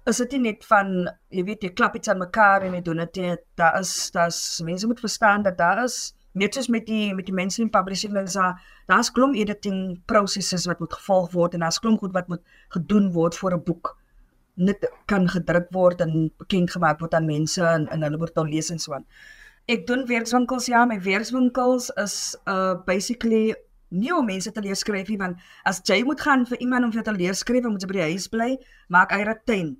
[0.09, 3.03] is dit nie net van jy weet jy klap iets aan mekaar en jy doen
[3.03, 7.13] dit net daar is daar's mense moet verstaan dat daar is net soos met die
[7.13, 11.53] met die mense in publishing is daar daar's klomp editing prosesse wat moet gevolg word
[11.53, 12.41] en daar's klomp goed wat moet
[12.75, 13.95] gedoen word vir 'n boek
[14.55, 18.49] net kan gedruk word en bekend gemaak word aan mense en, en hulle word dan
[18.51, 19.05] lees en so aan.
[19.69, 23.55] Ek doen werkswinkels ja, my werkswinkels is uh basically
[23.89, 26.91] nie om mense te leer skryf nie want as jy moet gaan vir iemand om
[26.91, 29.77] vir te leer skryf, moet jy by die huis bly, maak hy 'n tent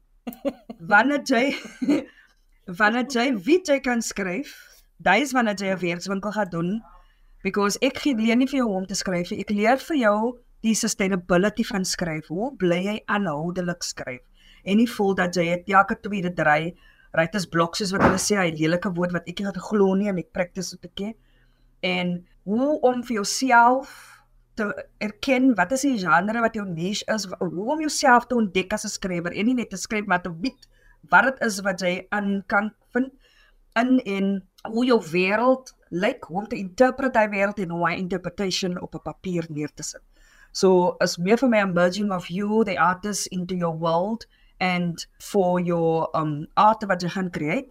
[0.79, 2.05] wanneer jy
[2.67, 4.55] wanneer jy weet jy kan skryf,
[4.97, 6.71] dis wanneer jy 'n werkswinkel gaan doen
[7.43, 9.41] because ek gee leer nie vir jou om te skryf nie.
[9.41, 10.17] Ek leer vir jou
[10.65, 12.27] die sustainability van skryf.
[12.27, 14.23] Hoe bly jy aanhoudelik skryf?
[14.65, 16.75] En nie voel dat jy het elke tweede dry
[17.15, 20.09] writers blok soos wat hulle sê, hy lelike woord wat ek nie gaan glo nie
[20.11, 21.13] en ek op 'n keer.
[21.81, 23.95] En hoe om vir jouself
[24.57, 28.73] te erken wat is die genre wat jou niche is, hoe om jouself te ontdek
[28.73, 30.67] as 'n skrywer en nie net te skryf maar te weet
[31.09, 33.11] wat dit is wat jy aan kan vind
[33.79, 34.25] in en
[34.73, 38.95] hoe jou wêreld lyk, hoe om te interpret daai wêreld en hoe 'n interpretation op
[38.95, 40.01] 'n papier neer te sit.
[40.51, 44.27] So as meer vir my emerging of you the artist into your world
[44.59, 47.69] and for your um art wat jy gaan create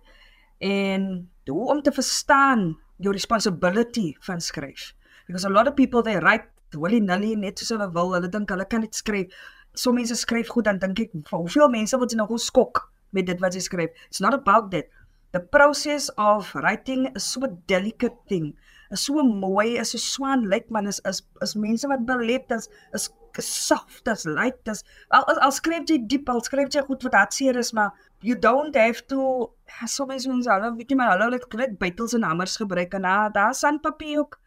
[0.58, 4.92] en hoe om te verstaan your responsibility van skryf
[5.26, 8.14] because a lot of people they write willy nilly net soos hulle wil.
[8.16, 9.32] Hulle dink hulle kan dit skryf.
[9.74, 13.40] Sommige mense skryf goed dan dink ek, hoeveel mense wil jy nou geskok met dit
[13.44, 14.06] wat jy skryf?
[14.08, 14.90] It's not about that.
[15.32, 18.54] The process of writing is so delicate thing.
[18.90, 22.68] Is so mooi, is so swaan lyk man is is is mense wat beleef is
[22.96, 24.82] is soft as light as
[25.14, 28.76] al al skryf jy diep al skryf jy goed wat hartseer is maar you don't
[28.76, 29.50] have to
[29.84, 33.54] sommige mense hulle weet jy maar hulle het bytels en hamers gebruik en daar daar
[33.54, 34.38] sandpapier ook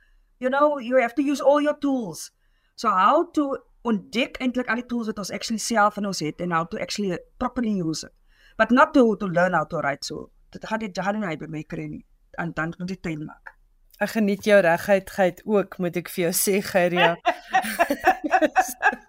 [0.42, 2.32] you know, you have to use all your tools.
[2.76, 3.44] So how to
[3.86, 6.82] ontdek eintlik al die tools wat ons actually self in ons het en how to
[6.82, 8.14] actually properly use it.
[8.58, 10.30] But not to to learn how to write so.
[10.54, 12.06] Dit gaan dit gaan nie by my kry nie.
[12.42, 13.54] En dan moet jy tuin maak.
[14.02, 17.14] Ek geniet jou regheidheid ook, moet ek vir jou sê, Geria.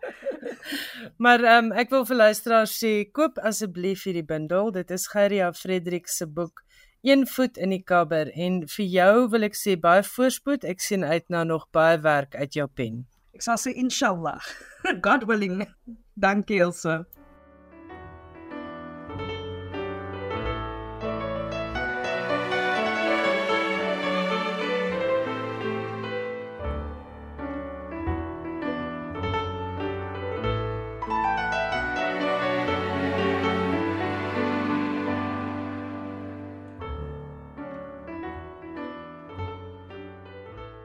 [1.17, 4.73] maar ehm um, ek wil vir luisteraars sê, koop asseblief hierdie bundel.
[4.73, 6.65] Dit is Geria Frederik se boek
[7.03, 10.65] een voet in die kabber en vir jou wil ek sê baie voorspoed.
[10.65, 13.03] Ek sien uit na nog baie werk uit jou pen.
[13.35, 14.39] Ek sal sê inshallah.
[15.07, 15.67] God willing.
[16.15, 17.03] Dankie Elsa.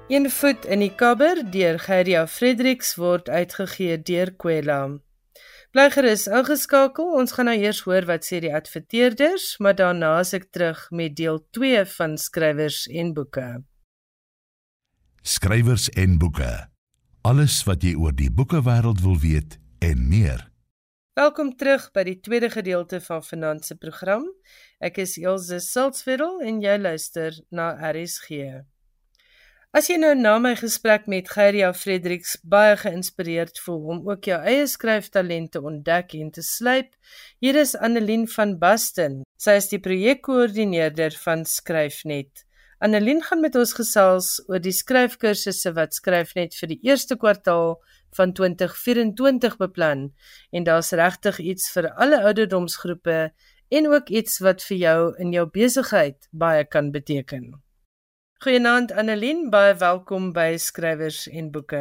[0.07, 4.77] Een voet in die kabber deur Gerdia Fredericks word uitgegee deur Kwela.
[5.75, 7.09] Bly gerus ingeskakel.
[7.19, 11.17] Ons gaan nou eers hoor wat sê die adverteerders, maar daarna is ek terug met
[11.19, 13.49] deel 2 van skrywers en boeke.
[15.27, 16.53] Skrywers en boeke.
[17.27, 20.47] Alles wat jy oor die boekewêreld wil weet en meer.
[21.19, 24.23] Welkom terug by die tweede gedeelte van Finansie program.
[24.79, 28.63] Ek is Elsje Siltsveld en jy luister na RSG.
[29.75, 34.37] As jy nou na my gesprek met Geyria Fredericks baie geïnspireerd voel om ook jou
[34.47, 36.93] eie skryftalente ontdek en te slyp,
[37.43, 39.17] hier is Annelien van Basten.
[39.35, 42.45] Sy is die projekkoördineerder van Skryfnet.
[42.79, 47.75] Annelien gaan met ons gesels oor die skryfkursusse wat Skryfnet vir die eerste kwartaal
[48.15, 50.07] van 2024 beplan
[50.55, 53.21] en daar's regtig iets vir alle ouderdomsgroepe
[53.67, 57.57] en ook iets wat vir jou in jou besigheid baie kan beteken.
[58.37, 61.79] Goeienaand Annelien, baie welkom by Skrywers en Boeke.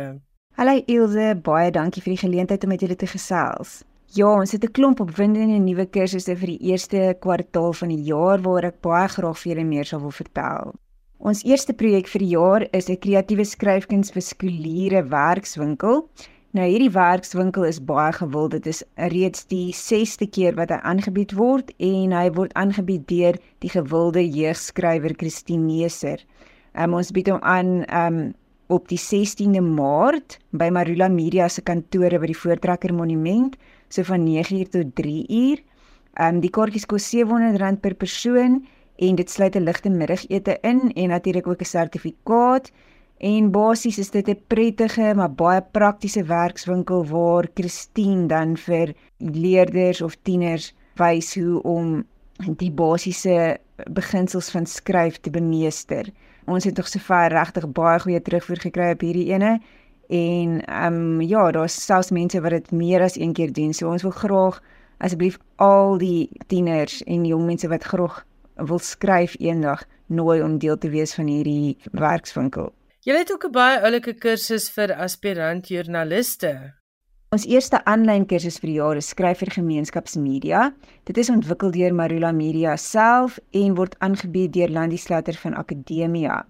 [0.57, 3.83] Hallo Ilse, baie dankie vir die geleentheid om met julle te gesels.
[4.17, 8.41] Ja, ons het 'n klomp opwindende nuwe kursusse vir die eerste kwartaal van die jaar
[8.41, 10.73] waar ek baie graag vir julle meer sal wil vertel.
[11.19, 16.09] Ons eerste projek vir die jaar is 'n kreatiewe skryfkuns vir skooliere werkswinkel.
[16.57, 18.51] Nou hierdie werkswinkel is baie gewild.
[18.51, 23.37] Dit is reeds die 6ste keer wat hy aangebied word en hy word aangebied deur
[23.59, 26.25] die gewilde jeugskrywer Christine Neser.
[26.77, 28.19] Um, ons bied hom aan um
[28.69, 33.55] op die 16de Maart by Marula Media se kantore by die Voortrekker Monument,
[33.89, 35.63] so van 9uur tot 3uur.
[36.21, 38.59] Um die kaartjies kos R700 per persoon
[38.99, 42.71] en dit sluit 'n ligte middagete in en natuurlik ook 'n sertifikaat.
[43.19, 50.03] En basies is dit 'n prettige maar baie praktiese werkswinkel waar Christine dan vir leerders
[50.03, 52.05] of tieners wys hoe om
[52.57, 53.59] die basiese
[53.91, 56.13] beginsels van skryf te bemeester
[56.47, 59.59] ons het tog sover regtig baie goeie terugvoer gekry op hierdie ene
[60.09, 63.75] en ehm um, ja, daar's selfs mense wat dit meer as een keer doen.
[63.75, 64.63] So ons wil graag
[64.99, 70.79] asseblief al die tieners en jong mense wat graag wil skryf eendag nooi om deel
[70.79, 72.73] te wees van hierdie werkswinkel.
[73.07, 76.75] Jy het ook 'n baie oulike kursus vir aspirant joernaliste.
[77.35, 80.69] Ons eerste aanlyn kursus vir die jaar is skrywer gemeenskapsmedia.
[81.11, 86.45] Dit is ontwikkel deur Marula Media self en word aangebied deur Landie Slatter van Akademia.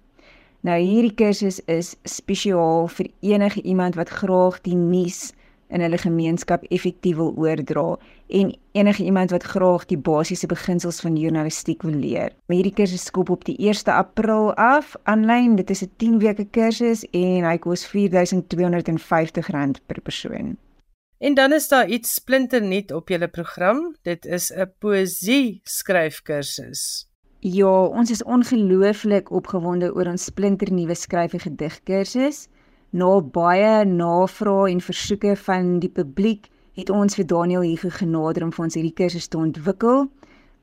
[0.68, 5.32] Nou hierdie kursus is spesiaal vir enige iemand wat graag die nuus
[5.72, 7.96] in hulle gemeenskap effektief wil oordra
[8.28, 12.36] en enige iemand wat graag die basiese beginsels van journalistiek wil leer.
[12.52, 15.56] Hierdie kursus skop op die 1 April af aanlyn.
[15.56, 20.56] Dit is 'n 10 weke kursus en hy kos R4250 per persoon.
[21.18, 23.96] En dan is daar iets splinternuut op julle program.
[24.02, 27.09] Dit is 'n poësie skryfkursus.
[27.40, 32.48] Ja, ons is ongelooflik opgewonde oor ons splinternuwe skryf en gedigkursus.
[32.90, 38.52] Na baie navrae en versoeke van die publiek het ons vir Daniel hier genader om
[38.52, 40.11] vir ons hierdie kursus te ontwikkel.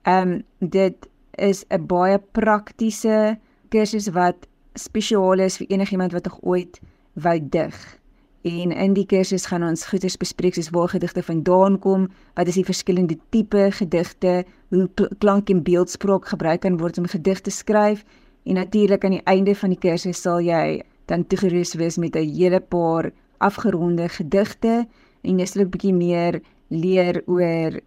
[0.02, 3.40] Ehm um, dit is 'n baie praktiese
[3.70, 6.80] kursus wat spesiaal is vir enigiemand wat ooit
[7.14, 8.03] wou dig.
[8.44, 12.58] En in die kursus gaan ons goeders bespreek soos waar gedigte vandaan kom, wat is
[12.60, 14.90] die verskillende tipe gedigte, hoe
[15.24, 18.04] klank en beeldspraak gebruik kan word om gedigte te skryf
[18.44, 22.28] en natuurlik aan die einde van die kursus sal jy dan toegerus wees met 'n
[22.36, 24.88] hele paar afgeronde gedigte
[25.24, 27.80] en jy sal 'n bietjie meer leer oor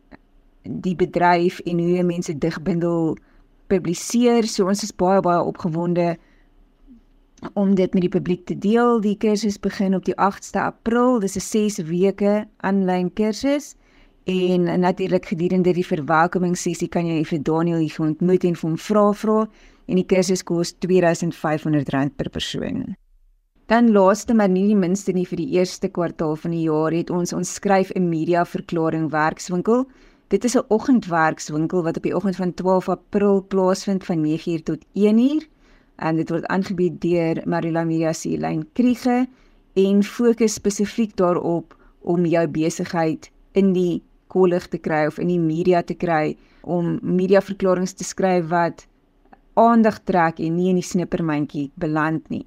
[0.62, 3.16] die bedryf en hoe mense digbundel
[3.66, 4.46] publiseer.
[4.46, 6.16] So ons is baie baie opgewonde
[7.54, 9.00] om dit met die publiek te deel.
[9.00, 11.20] Die kursus begin op die 8ste April.
[11.20, 13.74] Dis 'n 6 weke aanlyn kursus.
[14.24, 19.12] En natuurlik gedurende die verwelkomingssessie kan jy vir Daniel hier ontmoet en vir hom vra
[19.12, 19.48] vra
[19.86, 22.96] en die kursus kos R2500 per persoon.
[23.66, 27.10] Dan laaste maar nie die minste nie vir die eerste kwartaal van die jaar het
[27.10, 29.86] ons ons skryf 'n media verklaring werkswinkel.
[30.28, 34.84] Dit is 'n oggendwerkswinkel wat op die oggend van 12 April plaasvind van 9:00 tot
[34.94, 35.48] 1:00
[35.96, 39.26] en dit word aangebied deur Marila Media se lyn Kriege
[39.76, 45.40] en fokus spesifiek daarop om jou besigheid in die kollig te kry of in die
[45.40, 48.86] media te kry om mediaverklaringe te skryf wat
[49.56, 52.44] aandag trek en nie in die snippermandjie beland nie.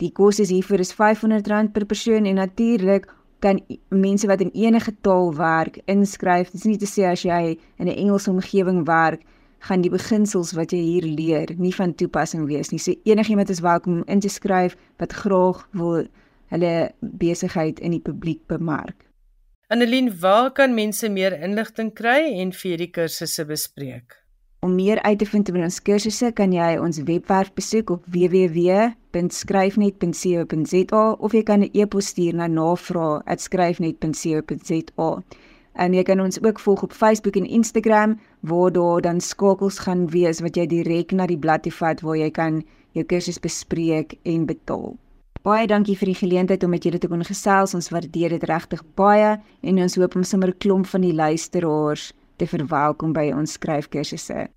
[0.00, 3.08] Die kos is hiervoor is R500 per persoon en natuurlik
[3.40, 6.50] kan mense wat in enige taal werk inskryf.
[6.52, 9.24] Dit is nie te sê as jy in 'n Engelse omgewing werk
[9.60, 12.80] gaan die beginsels wat jy hier leer nie van toepassing wees nie.
[12.80, 16.06] So enigiemand is welkom om in te skryf wat graag wil
[16.50, 19.06] hulle besigheid in die publiek bemark.
[19.70, 24.20] Annelien, waar kan mense meer inligting kry en vir hierdie kursusse bespreek?
[24.60, 31.04] Om meer uit te vind oor ons kursusse, kan jy ons webwerf besoek op www.skryfnet.co.za
[31.12, 35.22] of jy kan 'n e-pos stuur na navraag@skryfnet.co.za.
[35.74, 40.08] En jy kan ons ook volg op Facebook en Instagram waar daar dan skakels gaan
[40.10, 42.62] wees wat jy direk na die blad toe vat waar jy kan
[42.92, 44.96] jou kursus bespreek en betaal.
[45.40, 47.72] Baie dankie vir die geleentheid om met julle te kon gesels.
[47.74, 52.12] Ons waardeer dit regtig baie en ons hoop om sommer 'n klomp van die luisteraars
[52.36, 54.48] te verwelkom by ons skryfkursusse.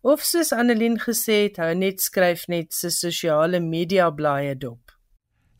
[0.00, 4.96] of soos Annelien gesê het, hou net Skryfnet se sosiale media blaaie dop.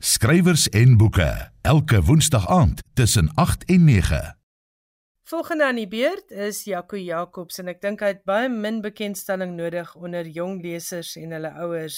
[0.01, 4.25] Skrywers en boeke elke woensdag aand tussen 8 en 9.
[5.27, 9.57] Volgende aan die beurt is Jaco Jacobs en ek dink hy het baie min bekendstelling
[9.59, 11.97] nodig onder jong lesers en hulle ouers.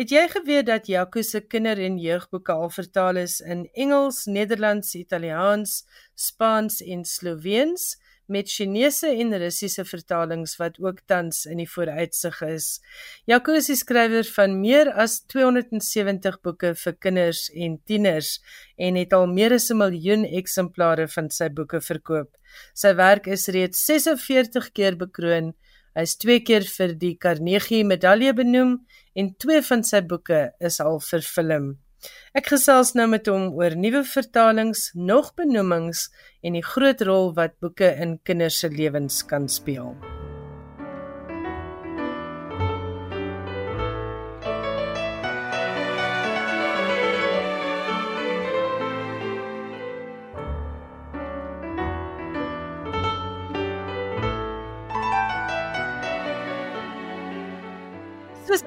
[0.00, 4.94] Het jy geweet dat Jaco se kinder- en jeugboeke al vertaal is in Engels, Nederlands,
[4.96, 5.82] Italiaans,
[6.16, 12.68] Spaans en Sloweens met Chinese en Russiese vertalings wat ook tans in die vooruitsig is.
[13.30, 18.38] Jaco is die skrywer van meer as 270 boeke vir kinders en tieners
[18.76, 22.30] en het al meer as 'n miljoen eksemplare van sy boeke verkoop.
[22.74, 25.54] Sy werk is reeds 46 keer bekroon
[25.94, 28.72] Hy is twee keer vir die Carnegie Medalje benoem
[29.14, 31.76] en twee van sy boeke is al vervilm.
[32.34, 36.08] Ek gesels nou met hom oor nuwe vertalings, nog benoemings
[36.42, 39.94] en die groot rol wat boeke in kinders se lewens kan speel.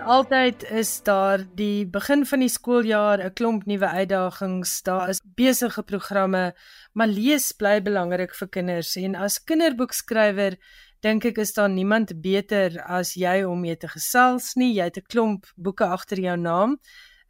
[0.07, 4.81] Altyd is daar die begin van die skooljaar 'n klomp nuwe uitdagings.
[4.83, 6.55] Daar is besige programme,
[6.93, 10.57] maar lees bly belangrik vir kinders en as kinderboekskrywer
[11.01, 14.73] dink ek is daar niemand beter as jy om mee te gesels nie.
[14.73, 16.79] Jy het 'n klomp boeke agter jou naam.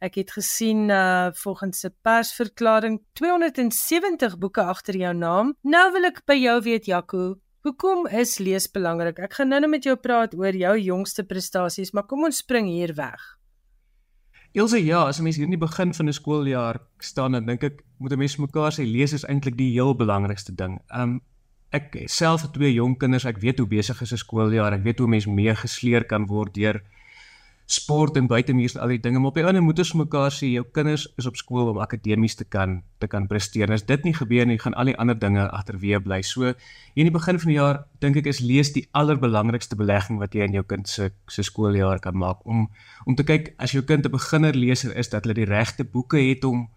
[0.00, 5.54] Ek het gesien uh volgens 'n persverklaring 270 boeke agter jou naam.
[5.62, 9.18] Nou wil ek by jou weet Jaco, Hoekom is lees belangrik?
[9.18, 12.92] Ek gaan nou-nou met jou praat oor jou jongste prestasies, maar kom ons spring hier
[12.94, 13.24] weg.
[14.54, 17.62] Ilse, ja, as 'n mens hier in die begin van 'n skooljaar staan, dan dink
[17.62, 20.80] ek moet 'n mens mekaar sê lees is eintlik die heel belangrikste ding.
[20.94, 21.20] Um
[21.70, 24.98] ek self het twee jong kinders, ek weet hoe besig is 'n skooljaar, ek weet
[24.98, 26.82] hoe mens mee gesleer kan word deur
[27.68, 30.48] sport en buitemuur en al die dinge, maar op die ander moet ons mekaar sê
[30.48, 33.68] jou kinders is op skool om akademies te kan te kan presteer.
[33.68, 36.22] En as dit nie gebeur nie, gaan al die ander dinge agterweë bly.
[36.24, 40.16] So hier in die begin van die jaar dink ek is lees die allerbelangrikste belegging
[40.22, 42.70] wat jy in jou kind se se skooljaar kan maak om
[43.04, 46.16] om te kyk as jou kind 'n beginner leser is dat hulle die regte boeke
[46.16, 46.70] het om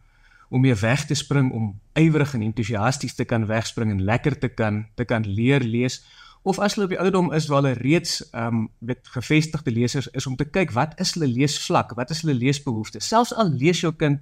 [0.49, 4.49] om mee weg te spring om ywerig en entoesiasties te kan wegspring en lekker te
[4.49, 6.03] kan te kan leer lees
[6.43, 10.07] of as hulle op die ouderdom is waar hulle reeds ehm um, weet gevestigde lesers
[10.17, 13.07] is om te kyk wat is hulle leesvlak, wat is hulle leesbehoeftes.
[13.07, 14.21] Selfs al lees jou kind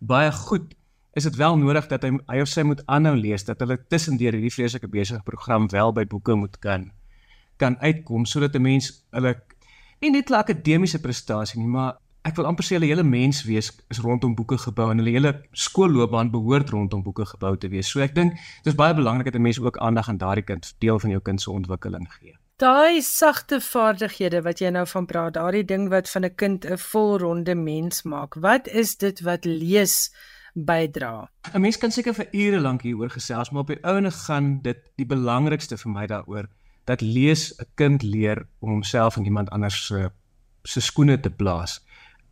[0.00, 0.74] baie goed,
[1.14, 4.34] is dit wel nodig dat hy hy of sy moet aanhou lees, dat hulle tussendeur
[4.34, 6.90] hierdie vreeslike besige program wel by boeke moet kan
[7.60, 9.34] kan uitkom sodat 'n mens hulle
[10.00, 11.98] nie net 'n akademiese prestasie nie, maar
[12.28, 15.32] ek wil amper sê hulle hele mens wees is rondom boeke gebou en hulle hele
[15.52, 17.88] skoolloopbaan behoort rondom boeke gebou te wees.
[17.88, 20.98] So ek dink dis baie belangrik dat 'n mens ook aandag aan daardie kind deel
[20.98, 22.36] van jou kind se ontwikkeling gee.
[22.56, 26.76] Daai sagte vaardighede wat jy nou van praat, daardie ding wat van 'n kind 'n
[26.76, 28.34] volronde mens maak.
[28.34, 30.12] Wat is dit wat lees
[30.54, 31.30] bydra?
[31.54, 34.76] 'n Mens kan seker vir ure lank hieroor gesels, maar op die ouene gaan dit
[34.96, 36.48] die belangrikste vir my daaroor
[36.84, 40.10] dat lees 'n kind leer om homself en iemand anders se
[40.62, 41.80] se skoene te plaas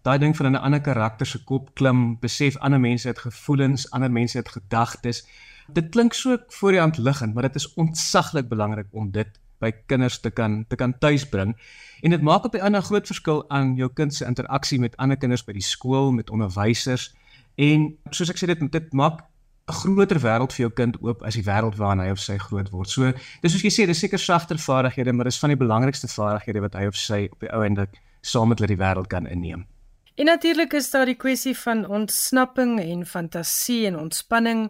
[0.08, 4.10] daai ding van 'n ander karakter se kop klim, besef ander mense het gevoelens, ander
[4.10, 5.26] mense het gedagtes.
[5.72, 9.28] Dit klink so voor die hand liggend, maar dit is ontsaglik belangrik om dit
[9.58, 11.56] by kinders te kan te kan tuisbring.
[12.00, 15.16] En dit maak op 'n ander groot verskil aan jou kind se interaksie met ander
[15.16, 17.14] kinders by die skool, met onderwysers.
[17.54, 19.20] En soos ek sê dit dit maak
[19.68, 22.70] 'n groter wêreld vir jou kind oop as die wêreld waarin hy of sy groot
[22.70, 22.88] word.
[22.88, 26.60] So, dis soos jy sê, dis seker sagter vaardighede, maar dis van die belangrikste vaardighede
[26.60, 27.86] wat hy of sy op die ou ende
[28.20, 29.66] saam met hulle die wêreld kan inneem.
[30.18, 34.64] En natuurlik is daar die kwessie van ontsnapping en fantasie en ontspanning.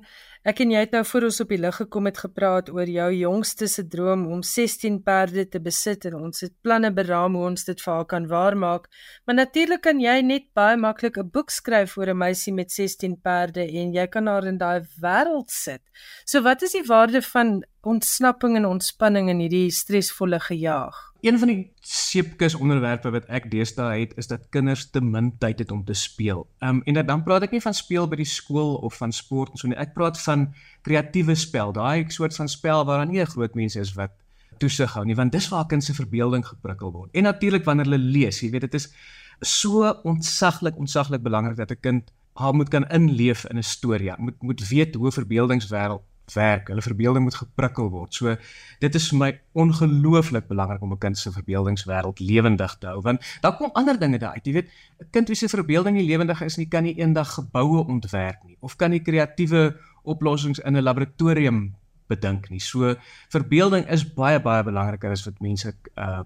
[0.44, 3.06] Ek en jy het nou voor ons op die lig gekom het gepraat oor jou
[3.16, 7.64] jongste se droom om 16 perde te besit en ons het planne beraam hoe ons
[7.64, 8.90] dit vir haar kan waarmaak.
[9.24, 13.16] Maar natuurlik kan jy net baie maklik 'n boek skryf oor 'n meisie met 16
[13.16, 15.80] perde en jy kan haar in daai wêreld sit.
[16.26, 21.07] So wat is die waarde van ontsnapping en ontspanning in hierdie stresvolle gejaag?
[21.20, 25.58] Een van die seepkus onderwerpe wat ek deesdae het is dat kinders te min tyd
[25.58, 26.44] het om te speel.
[26.62, 29.58] Um, en dan praat ek nie van speel by die skool of van sport en
[29.58, 29.78] so nie.
[29.82, 30.52] Ek praat van
[30.86, 34.14] kreatiewe spel, daai soort van spel waar daar nie 'n groot mense is wat
[34.58, 37.10] toesig hou nie, want dis waar kind se verbeelding geprikkel word.
[37.12, 38.92] En natuurlik wanneer hulle lees, jy weet dit is
[39.40, 44.12] so ontsaglik ontsaglik belangrik dat 'n kind haar moet kan inleef in 'n storie.
[44.18, 46.02] Moet moet weet hoe verbeeldingswêreld
[46.34, 46.68] werk.
[46.68, 48.14] Hulle verbeelding moet geprikkel word.
[48.14, 48.36] So
[48.80, 53.22] dit is vir my ongelooflik belangrik om 'n kind se verbeeldingswêreld lewendig te hou want
[53.40, 54.46] daar kom ander dinge daar uit.
[54.46, 54.70] Jy weet,
[55.00, 58.56] 'n kind wie se verbeelding nie lewendig is nie, kan nie eendag geboue ontwerp nie
[58.60, 61.74] of kan nie kreatiewe oplossings in 'n laboratorium
[62.06, 62.60] bedink nie.
[62.60, 62.94] So
[63.28, 66.24] verbeelding is baie baie belangriker as wat mense uh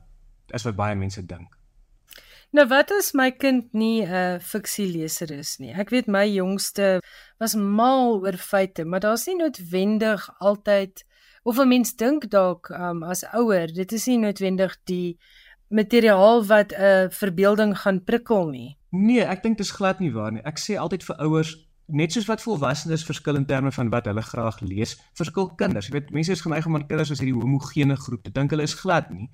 [0.53, 1.62] as wat baie mense dink.
[2.53, 5.73] Nou wat as my kind nie 'n uh, fiksieleser is nie?
[5.73, 7.01] Ek weet my jongste
[7.41, 11.05] was mal oor feite, maar daar's nie noodwendig altyd
[11.45, 15.17] of 'n mens dink dalk um, as ouer, dit is nie noodwendig die
[15.69, 18.77] materiaal wat 'n uh, verbeelding gaan prikkel nie.
[18.91, 20.45] Nee, ek dink dit is glad nie waar nie.
[20.45, 24.23] Ek sê altyd vir ouers net soos wat volwassenes verskil in terme van wat hulle
[24.23, 25.89] graag lees, verskil kinders.
[25.89, 28.67] Jy weet, mense is geneig om aan kinders as hierdie homogene groep te dink hulle
[28.69, 29.29] is glad nie.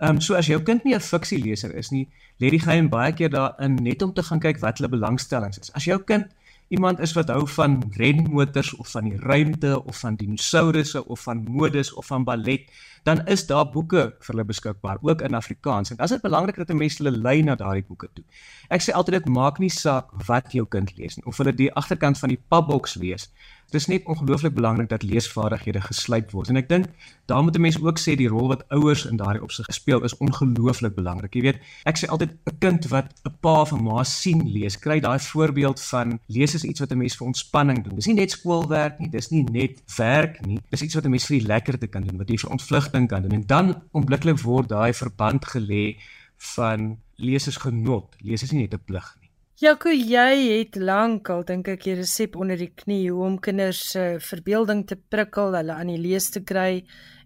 [0.00, 2.08] Ehm um, so as jou kind nie 'n fiksieleser is nie,
[2.40, 5.72] lê die geheim baie keer daarin net om te gaan kyk wat hulle belangstellings is.
[5.74, 6.26] As jou kind
[6.70, 11.42] iemand is wat hou van renmotors of van die ruimte of van dinosourusse of van
[11.42, 12.70] modes of van ballet,
[13.02, 15.90] dan is daar boeke vir hulle beskikbaar ook in Afrikaans.
[15.90, 18.24] En dit is belangrik dat 'n mens hulle lei na daardie boeke toe.
[18.68, 21.72] Ek sê altyd dit maak nie saak wat jou kind lees nie of hulle die
[21.74, 23.30] agterkant van die papboks lees
[23.70, 26.48] dis net ongelooflik belangrik dat leesvaardighede geslyp word.
[26.48, 26.86] En ek dink
[27.30, 30.16] daar moet 'n mens ook sê die rol wat ouers in daardie opsig speel is
[30.16, 31.34] ongelooflik belangrik.
[31.34, 34.78] Jy weet, ek sê altyd 'n kind wat 'n pa of 'n ma sien lees,
[34.78, 37.94] kry daai voorbeeld van lees is iets wat 'n mens vir ontspanning doen.
[37.94, 40.60] Dis nie net skoolwerk nie, dis nie net werk nie.
[40.70, 43.22] Dis iets wat 'n mens vir die lekkerte kan doen, wat jy vir ontvlugting kan
[43.22, 43.32] doen.
[43.32, 45.96] En dan onmiddellik word daai verband gelê
[46.36, 48.16] van lees is genot.
[48.18, 49.19] Lees is nie net 'n plig
[49.60, 54.04] Jaco, jy het lankal dink ek jy resep onder die knie hoe om kinders se
[54.14, 56.78] uh, verbeelding te prikkel, hulle aan die lees te kry.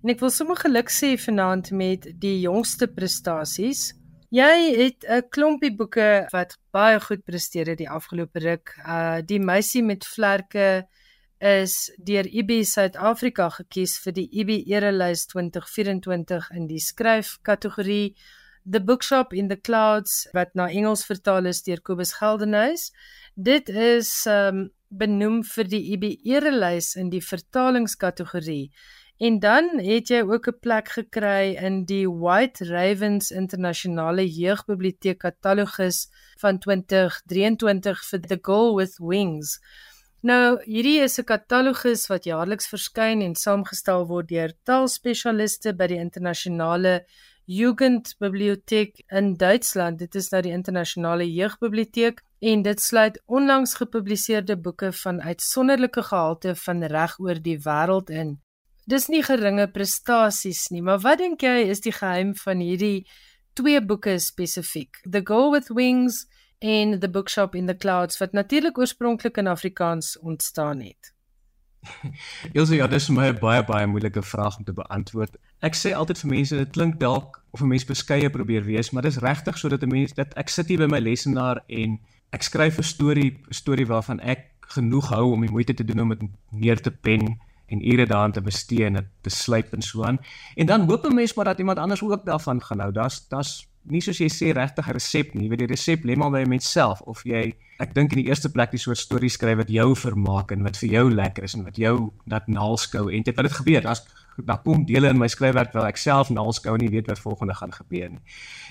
[0.03, 3.93] En ek wil sommer geluk sê vanaand met die jongste prestasies.
[4.35, 8.75] Jy het 'n klompie boeke wat baie goed presteer het die afgelope ruk.
[8.83, 10.89] Uh die meisie met vlerke
[11.39, 18.17] is deur IB Suid-Afrika gekies vir die IB Erelys 2024 in die skryfkategorie.
[18.67, 22.93] The Bookshop in the Clouds wat na Engels vertaal is deur Kobus Geldenhuys.
[23.37, 28.71] Dit is um benoem vir die IB erelys in die vertalingskategorie.
[29.21, 36.09] En dan het jy ook 'n plek gekry in die White Ravens Internasionale Jeugbiblioteek Katalogus
[36.41, 39.61] van 2023 vir The Girl with Wings.
[40.23, 46.01] Nou, hierdie is 'n katalogus wat jaarliks verskyn en saamgestel word deur taalspesialiste by die
[46.01, 47.05] internasionale
[47.45, 49.99] Jugendbibliothek in Duitsland.
[49.99, 56.55] Dit is nou die internasionale jeugbiblioteek en dit sluit onlangs gepubliseerde boeke van uitsonderlike gehalte
[56.55, 58.39] van reg oor die wêreld in.
[58.85, 63.07] Dis nie geringe prestasies nie, maar wat dink jy is die geheim van hierdie
[63.57, 65.01] twee boeke spesifiek?
[65.05, 66.27] The Girl with Wings
[66.59, 71.13] en The Bookshop in the Clouds wat natuurlik oorspronklik in Afrikaans ontstaan het.
[72.57, 75.37] Elsje, ja, dis vir my 'n baie baie moeilike vraag om te beantwoord.
[75.65, 79.03] Ek sê altyd vir mense, dit klink dalk of 'n mens beskeie probeer wees, maar
[79.03, 81.99] dis regtig sodat 'n mens dat ek sit hier by my lesenaar en
[82.33, 86.01] ek skryf 'n storie, 'n storie waarvan ek genoeg hou om die moeite te doen
[86.01, 87.39] om dit neer te pen
[87.69, 90.19] en ure daaraan te bestee en dit te slyp en so aan.
[90.55, 92.93] En dan hoop 'n mens maar dat iemand anders ook daarvan gaan hou.
[92.93, 95.43] Daar's daar's nie soos jy sê regtig 'n resep nie.
[95.43, 98.29] Jy weet die resep lê maar by mens self of jy ek dink in die
[98.29, 101.55] eerste plek die soort stories skryf wat jou vermaak en wat vir jou lekker is
[101.55, 103.83] en wat jou dat naalskou en dit wat dit gebeur.
[103.83, 104.05] Daar's
[104.45, 107.73] daar kom dele in my skryfwerk waar ek self naalskou nie weet wat volgende gaan
[107.73, 108.21] gebeur nie.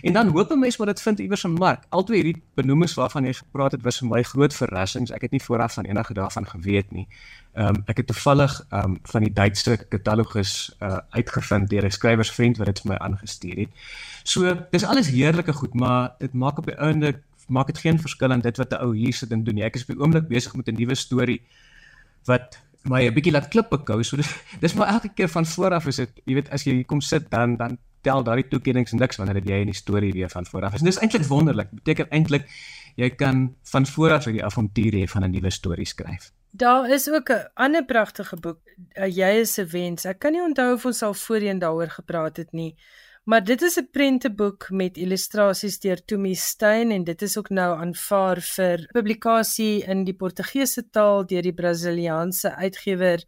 [0.02, 1.84] En dan hoop 'n mens maar dit vind iewers 'n mark.
[1.90, 5.12] Altyd hierdie benoemings waarvan jy gepraat het was vir my groot verrassings.
[5.12, 7.08] Ek het nie vooraf van enige daarvan geweet nie.
[7.54, 11.92] Ehm um, ek het toevallig ehm um, van die Duitse katalogus uh, uitgevind deur 'n
[11.92, 13.70] skrywersvriend wat dit vir my aangestuur het.
[14.24, 18.32] So, dis alles heerlike goed, maar dit maak op die einde maak dit geen verskil
[18.32, 19.64] aan dit wat 'n ou hier sit en doen nie.
[19.64, 21.42] Ek is op die oomblik besig met 'n nuwe storie
[22.26, 22.60] wat
[22.90, 24.04] my 'n bietjie laat klippe kou.
[24.04, 24.30] So dis
[24.64, 27.58] dis maar elke keer van vooraf is dit, jy weet, as jy kom sit dan
[27.58, 30.80] dan tel daardie toekennings niks wanneer dit jy in die storie weer van vooraf is.
[30.80, 31.70] En dis eintlik wonderlik.
[31.72, 32.48] Beteken eintlik
[32.96, 36.32] jy kan van vooraf uit die avontuur hê van 'n nuwe storie skryf.
[36.52, 38.60] Daar is ook 'n ander pragtige boek,
[38.96, 40.06] Jy is 'n wens.
[40.06, 42.76] Ek kan nie onthou of ons al voorheen daaroor gepraat het nie.
[43.24, 47.80] Maar dit is 'n prenteboek met illustrasies deur Tumi Steyn en dit is ook nou
[47.80, 53.24] aanvaar vir publikasie in die Portugese taal deur die Brasiliaanse uitgewer.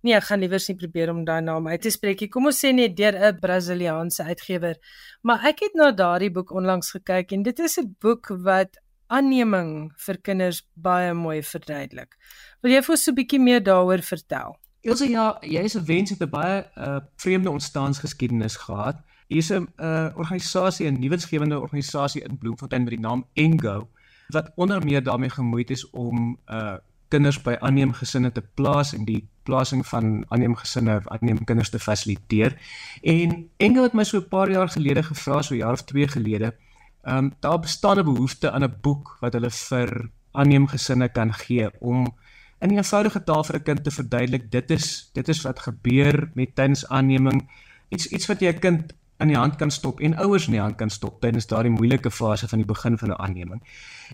[0.00, 2.28] Nee, ek gaan liewer nie probeer om daai naam uit te spreek nie.
[2.28, 4.76] Kom ons sê net deur 'n Brasiliaanse uitgewer.
[5.22, 9.92] Maar ek het na daardie boek onlangs gekyk en dit is 'n boek wat aanneming
[9.96, 12.16] vir kinders baie mooi verduidelik.
[12.62, 14.56] Wil jy vir ons so 'n bietjie meer daaroor vertel?
[14.82, 18.96] Elsə ja, jy is 'n wens het 'n baie uh, vreemde ontstaansgeskiedenis gehad.
[19.28, 23.88] Hier's 'n uh, organisasie, 'n nuwensgewende organisasie in Bloemfontein met die naam Engo
[24.28, 26.76] wat onder meer daarmee gemoeid is om uh
[27.08, 32.56] kinders by aanneemgesinne te plaas en die plasing van aanneemgesinne of aanneemkinders te fasiliteer.
[33.02, 36.54] En Engel het my so 'n paar jaar gelede gevra, so jaar of 2 gelede,
[37.02, 41.80] ehm um, daar bestaan 'n behoefte aan 'n boek wat hulle vir aanneemgesinne kan gee
[41.80, 42.14] om
[42.60, 46.30] in 'n eenvoudige taal vir 'n kind te verduidelik dit is dit is wat gebeur
[46.34, 47.48] met tydens aanneming.
[47.88, 50.60] Iets iets wat jy 'n kind in die hand kan stop en ouers in die
[50.60, 53.62] hand kan stop tydens daardie moeilike fase van die begin van 'n aanneming.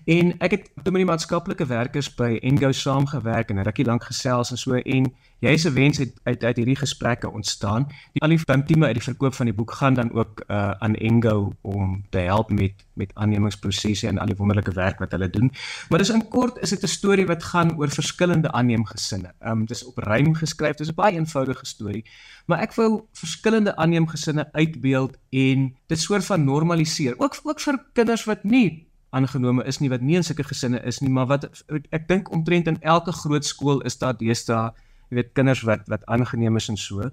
[0.04, 4.58] En ek het met die maatskaplike werkers by Engo saamgewerk en rukkie lank gesels en
[4.58, 7.86] so en jy se wens het uit uit hierdie gesprekke ontstaan.
[8.12, 10.94] Die al die intieme uit die verkoop van die boek gaan dan ook uh, aan
[10.94, 15.50] Engo om te help met met aannemingsprosesse en al die wonderlike werk wat hulle doen.
[15.88, 19.34] Maar dis in kort is dit 'n storie wat gaan oor verskillende aanneemgesinne.
[19.40, 20.76] Ehm um, dis op rym geskryf.
[20.76, 22.04] Dis 'n baie eenvoudige storie,
[22.46, 27.14] maar ek wou verskillende aanneemgesinne uitbeeld en dit soort van normaliseer.
[27.18, 31.00] Ook ook vir kinders wat nie aangenome is nie wat nie in sulke gesinne is
[31.00, 31.46] nie, maar wat
[31.90, 34.72] ek, dink omtrent in elke groot skool is daar deesdae,
[35.10, 37.10] jy weet kinders wat wat aangeneem is en so.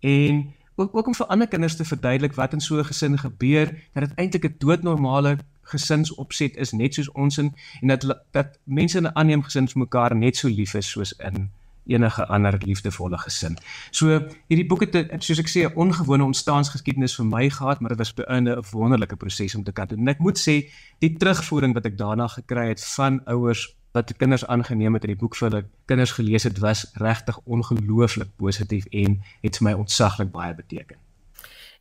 [0.00, 0.42] En
[0.76, 4.08] ook ook om vir ander kinders te verduidelik wat in so 'n gesin gebeur, dat
[4.08, 9.04] dit eintlik 'n doodnormale gesinsopset is net soos ons in en dat dat mense in
[9.06, 11.50] 'n aanneem gesin vir mekaar net so lief is soos in
[11.86, 13.56] enige ander liefdevolle gesin.
[13.90, 17.98] So hierdie boek het soos ek sê 'n ongewone ontstaansgeskiedenis vir my gehad, maar dit
[17.98, 19.98] was beinde 'n wonderlike proses om te kan doen.
[19.98, 24.46] En ek moet sê die terugvoering wat ek daarna gekry het van ouers wat kinders
[24.46, 29.20] aangeneem het en die boek vir hulle kinders gelees het, was regtig ongelooflik positief en
[29.42, 30.98] het vir my ontsaglik baie beteken.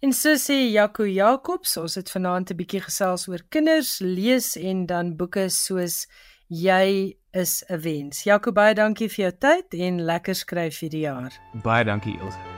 [0.04, 4.86] En so sê Jaco Jacobs, ons het vanaand 'n bietjie gesels oor kinders lees en
[4.86, 6.08] dan boeke soos
[6.48, 8.24] jy is 'n wens.
[8.24, 11.32] Jaco baie dankie vir jou tyd en lekker skryf hierdie jaar.
[11.64, 12.53] Baie dankie Ilse.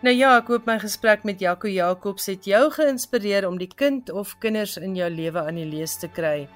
[0.00, 4.08] Nou ja, ek hoop my gesprek met Jaco Jacobs het jou geïnspireer om die kind
[4.08, 6.46] of kinders in jou lewe aan die lees te kry.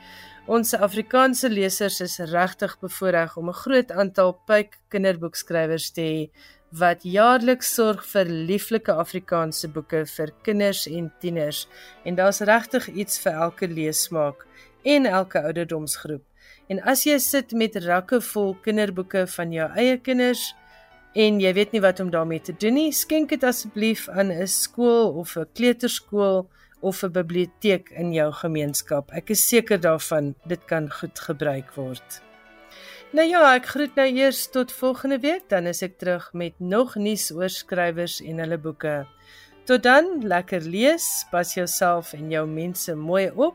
[0.49, 6.31] Ons Afrikaanse lesers is regtig bevoordeel om 'n groot aantal pyp kinderboekskrywers te hê
[6.73, 11.69] wat jaarliks sorg vir lieflike Afrikaanse boeke vir kinders en tieners
[12.05, 14.47] en daar's regtig iets vir elke leesmaak
[14.85, 16.25] en elke ouderdomsgroep.
[16.69, 20.55] En as jy sit met rakke vol kinderboeke van jou eie kinders,
[21.15, 24.47] en jy weet nie wat om daarmee te doen nie, skenk dit asseblief aan 'n
[24.47, 26.49] skool of 'n kleuterskool
[26.81, 29.11] of 'n biblioteek in jou gemeenskap.
[29.13, 32.23] Ek is seker daarvan dit kan goed gebruik word.
[33.13, 36.97] Nou ja, ek groet nou eers tot volgende week, dan is ek terug met nog
[36.97, 39.07] nuus oor skrywers en hulle boeke.
[39.65, 43.55] Tot dan, lekker lees, pas jouself en jou mense mooi op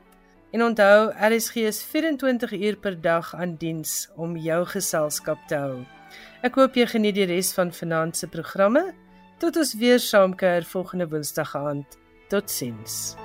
[0.52, 5.99] en onthou, RSG is 24 uur per dag aan diens om jou geselskap te hou.
[6.46, 8.90] Ek hoop jy geniet die res van vanaand se programme.
[9.40, 12.00] Tot ons weer saamkuier volgende Woensdag aand.
[12.30, 13.16] Totsiens.